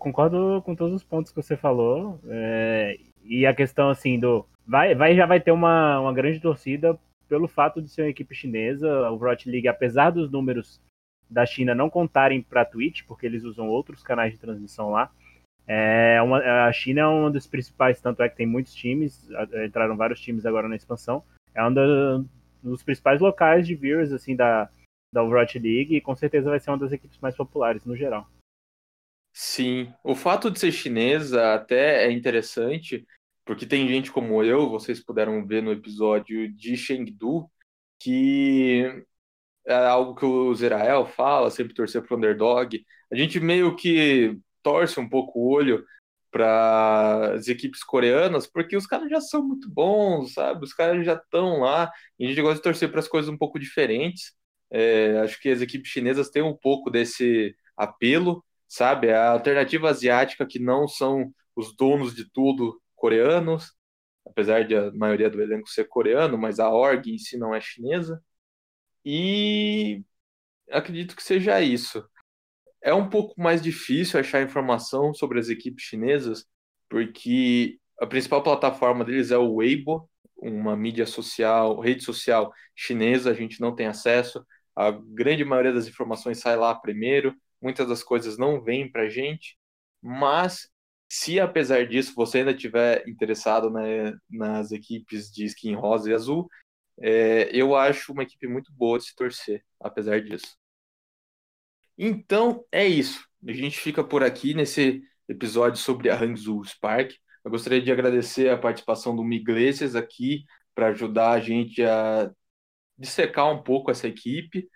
concordo 0.00 0.60
com 0.64 0.74
todos 0.74 0.94
os 0.94 1.04
pontos 1.04 1.30
que 1.30 1.40
você 1.40 1.56
falou. 1.56 2.18
É, 2.26 2.98
e 3.24 3.46
a 3.46 3.54
questão 3.54 3.88
assim 3.88 4.18
do. 4.18 4.44
Vai, 4.66 4.94
vai 4.94 5.14
já 5.14 5.26
vai 5.26 5.40
ter 5.40 5.52
uma, 5.52 6.00
uma 6.00 6.12
grande 6.12 6.40
torcida 6.40 6.98
pelo 7.28 7.46
fato 7.46 7.80
de 7.80 7.88
ser 7.88 8.02
uma 8.02 8.10
equipe 8.10 8.34
chinesa. 8.34 8.88
O 9.10 9.16
Rocket 9.16 9.46
League, 9.46 9.68
apesar 9.68 10.10
dos 10.10 10.30
números 10.30 10.80
da 11.28 11.46
China 11.46 11.74
não 11.74 11.88
contarem 11.88 12.42
para 12.42 12.62
a 12.62 12.64
Twitch, 12.64 13.02
porque 13.06 13.24
eles 13.24 13.44
usam 13.44 13.68
outros 13.68 14.02
canais 14.02 14.32
de 14.32 14.40
transmissão 14.40 14.90
lá. 14.90 15.12
É 15.66 16.20
uma, 16.20 16.66
a 16.66 16.72
China 16.72 17.02
é 17.02 17.06
um 17.06 17.30
dos 17.30 17.46
principais, 17.46 18.00
tanto 18.00 18.22
é 18.24 18.28
que 18.28 18.36
tem 18.36 18.46
muitos 18.46 18.74
times, 18.74 19.28
entraram 19.64 19.96
vários 19.96 20.20
times 20.20 20.44
agora 20.44 20.68
na 20.68 20.74
expansão. 20.74 21.22
É 21.54 21.64
um 21.64 22.26
dos 22.62 22.82
principais 22.82 23.20
locais 23.20 23.66
de 23.66 23.76
viewers 23.76 24.10
assim 24.10 24.34
da, 24.34 24.68
da 25.14 25.22
Overwatch 25.22 25.58
League 25.60 25.94
e 25.94 26.00
com 26.00 26.16
certeza 26.16 26.50
vai 26.50 26.58
ser 26.58 26.70
uma 26.70 26.78
das 26.78 26.90
equipes 26.90 27.18
mais 27.20 27.36
populares 27.36 27.84
no 27.86 27.96
geral. 27.96 28.26
Sim, 29.32 29.92
o 30.04 30.14
fato 30.14 30.50
de 30.50 30.58
ser 30.58 30.72
chinesa 30.72 31.54
até 31.54 32.04
é 32.06 32.12
interessante, 32.12 33.06
porque 33.44 33.64
tem 33.66 33.88
gente 33.88 34.10
como 34.12 34.42
eu, 34.42 34.68
vocês 34.68 35.02
puderam 35.02 35.46
ver 35.46 35.62
no 35.62 35.72
episódio 35.72 36.52
de 36.52 36.76
Chengdu, 36.76 37.48
que 37.98 39.04
é 39.66 39.74
algo 39.74 40.14
que 40.14 40.24
o 40.26 40.54
Zerael 40.54 41.06
fala, 41.06 41.50
sempre 41.50 41.74
torcer 41.74 42.02
para 42.02 42.14
o 42.14 42.18
underdog. 42.18 42.84
A 43.12 43.16
gente 43.16 43.40
meio 43.40 43.76
que 43.76 44.38
torce 44.62 45.00
um 45.00 45.08
pouco 45.08 45.38
o 45.40 45.50
olho 45.50 45.84
para 46.30 47.34
as 47.34 47.48
equipes 47.48 47.82
coreanas, 47.84 48.46
porque 48.46 48.76
os 48.76 48.86
caras 48.86 49.10
já 49.10 49.20
são 49.20 49.42
muito 49.46 49.70
bons, 49.70 50.34
sabe? 50.34 50.64
Os 50.64 50.72
caras 50.74 51.04
já 51.04 51.14
estão 51.14 51.60
lá, 51.60 51.90
e 52.18 52.26
a 52.26 52.28
gente 52.28 52.42
gosta 52.42 52.56
de 52.56 52.62
torcer 52.62 52.90
para 52.90 53.00
as 53.00 53.08
coisas 53.08 53.30
um 53.30 53.38
pouco 53.38 53.58
diferentes. 53.58 54.32
É, 54.70 55.18
acho 55.20 55.40
que 55.40 55.48
as 55.50 55.60
equipes 55.60 55.90
chinesas 55.90 56.30
têm 56.30 56.42
um 56.42 56.56
pouco 56.56 56.90
desse 56.90 57.54
apelo, 57.76 58.44
sabe? 58.70 59.12
A 59.12 59.30
alternativa 59.32 59.90
asiática 59.90 60.46
que 60.46 60.60
não 60.60 60.86
são 60.88 61.34
os 61.56 61.76
donos 61.76 62.14
de 62.14 62.30
tudo 62.30 62.80
coreanos, 62.94 63.74
apesar 64.26 64.64
de 64.66 64.76
a 64.76 64.92
maioria 64.92 65.28
do 65.30 65.42
elenco 65.42 65.68
ser 65.68 65.86
coreano, 65.88 66.38
mas 66.38 66.60
a 66.60 66.70
org 66.70 67.10
em 67.12 67.18
si 67.18 67.36
não 67.38 67.54
é 67.54 67.60
chinesa. 67.60 68.22
E 69.04 70.04
acredito 70.70 71.16
que 71.16 71.22
seja 71.22 71.60
isso. 71.60 72.04
É 72.82 72.94
um 72.94 73.08
pouco 73.10 73.40
mais 73.40 73.62
difícil 73.62 74.20
achar 74.20 74.42
informação 74.42 75.14
sobre 75.14 75.40
as 75.40 75.48
equipes 75.48 75.84
chinesas, 75.84 76.46
porque 76.88 77.78
a 78.00 78.06
principal 78.06 78.42
plataforma 78.42 79.04
deles 79.04 79.30
é 79.30 79.38
o 79.38 79.54
Weibo, 79.56 80.08
uma 80.36 80.76
mídia 80.76 81.06
social, 81.06 81.80
rede 81.80 82.04
social 82.04 82.52
chinesa, 82.74 83.30
a 83.30 83.34
gente 83.34 83.60
não 83.60 83.74
tem 83.74 83.86
acesso. 83.86 84.44
A 84.76 84.90
grande 84.92 85.44
maioria 85.44 85.72
das 85.72 85.88
informações 85.88 86.38
sai 86.40 86.56
lá 86.56 86.74
primeiro 86.74 87.34
muitas 87.60 87.88
das 87.88 88.02
coisas 88.02 88.38
não 88.38 88.60
vêm 88.62 88.90
para 88.90 89.08
gente, 89.08 89.58
mas 90.02 90.70
se 91.08 91.40
apesar 91.40 91.86
disso 91.86 92.14
você 92.14 92.38
ainda 92.38 92.54
tiver 92.54 93.06
interessado 93.08 93.68
né, 93.70 94.16
nas 94.28 94.70
equipes 94.70 95.30
de 95.30 95.44
skin 95.44 95.74
rosa 95.74 96.10
e 96.10 96.14
azul, 96.14 96.48
é, 97.00 97.50
eu 97.52 97.74
acho 97.74 98.12
uma 98.12 98.22
equipe 98.22 98.46
muito 98.46 98.72
boa 98.72 98.98
de 98.98 99.06
se 99.06 99.14
torcer, 99.14 99.64
apesar 99.80 100.20
disso. 100.20 100.56
Então 101.98 102.64
é 102.70 102.86
isso. 102.86 103.26
A 103.46 103.52
gente 103.52 103.78
fica 103.78 104.04
por 104.04 104.22
aqui 104.22 104.54
nesse 104.54 105.02
episódio 105.28 105.78
sobre 105.78 106.10
a 106.10 106.20
Hangzhou 106.20 106.64
Spark. 106.64 107.12
Eu 107.44 107.50
gostaria 107.50 107.80
de 107.80 107.90
agradecer 107.90 108.50
a 108.50 108.58
participação 108.58 109.16
do 109.16 109.24
Miglesias 109.24 109.96
aqui 109.96 110.44
para 110.74 110.88
ajudar 110.88 111.32
a 111.32 111.40
gente 111.40 111.82
a 111.82 112.30
dissecar 112.98 113.50
um 113.50 113.62
pouco 113.62 113.90
essa 113.90 114.06
equipe. 114.06 114.68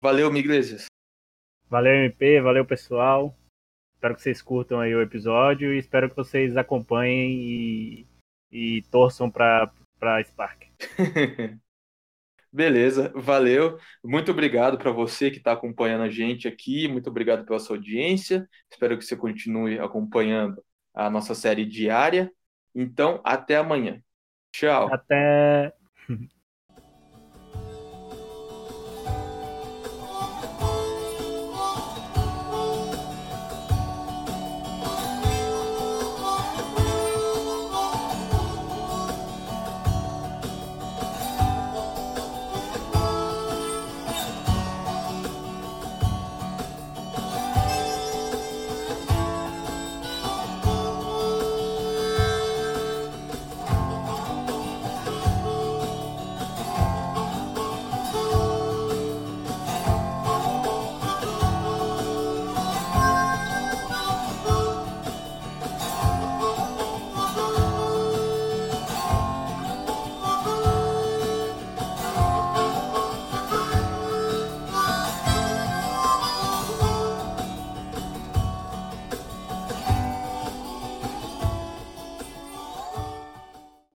Valeu, 0.00 0.30
Miglesias. 0.32 0.91
Valeu, 1.72 1.94
MP, 2.04 2.38
valeu, 2.38 2.66
pessoal. 2.66 3.34
Espero 3.94 4.14
que 4.14 4.20
vocês 4.20 4.42
curtam 4.42 4.78
aí 4.78 4.94
o 4.94 5.00
episódio 5.00 5.72
e 5.72 5.78
espero 5.78 6.10
que 6.10 6.14
vocês 6.14 6.54
acompanhem 6.54 7.32
e, 7.32 8.06
e 8.50 8.82
torçam 8.90 9.30
para 9.30 9.72
Spark. 10.22 10.64
Beleza, 12.52 13.10
valeu. 13.16 13.78
Muito 14.04 14.32
obrigado 14.32 14.76
para 14.76 14.90
você 14.90 15.30
que 15.30 15.38
está 15.38 15.52
acompanhando 15.52 16.02
a 16.02 16.10
gente 16.10 16.46
aqui. 16.46 16.86
Muito 16.88 17.08
obrigado 17.08 17.46
pela 17.46 17.58
sua 17.58 17.76
audiência. 17.76 18.46
Espero 18.70 18.98
que 18.98 19.04
você 19.06 19.16
continue 19.16 19.78
acompanhando 19.78 20.62
a 20.92 21.08
nossa 21.08 21.34
série 21.34 21.64
diária. 21.64 22.30
Então, 22.74 23.18
até 23.24 23.56
amanhã. 23.56 23.98
Tchau. 24.54 24.92
Até. 24.92 25.72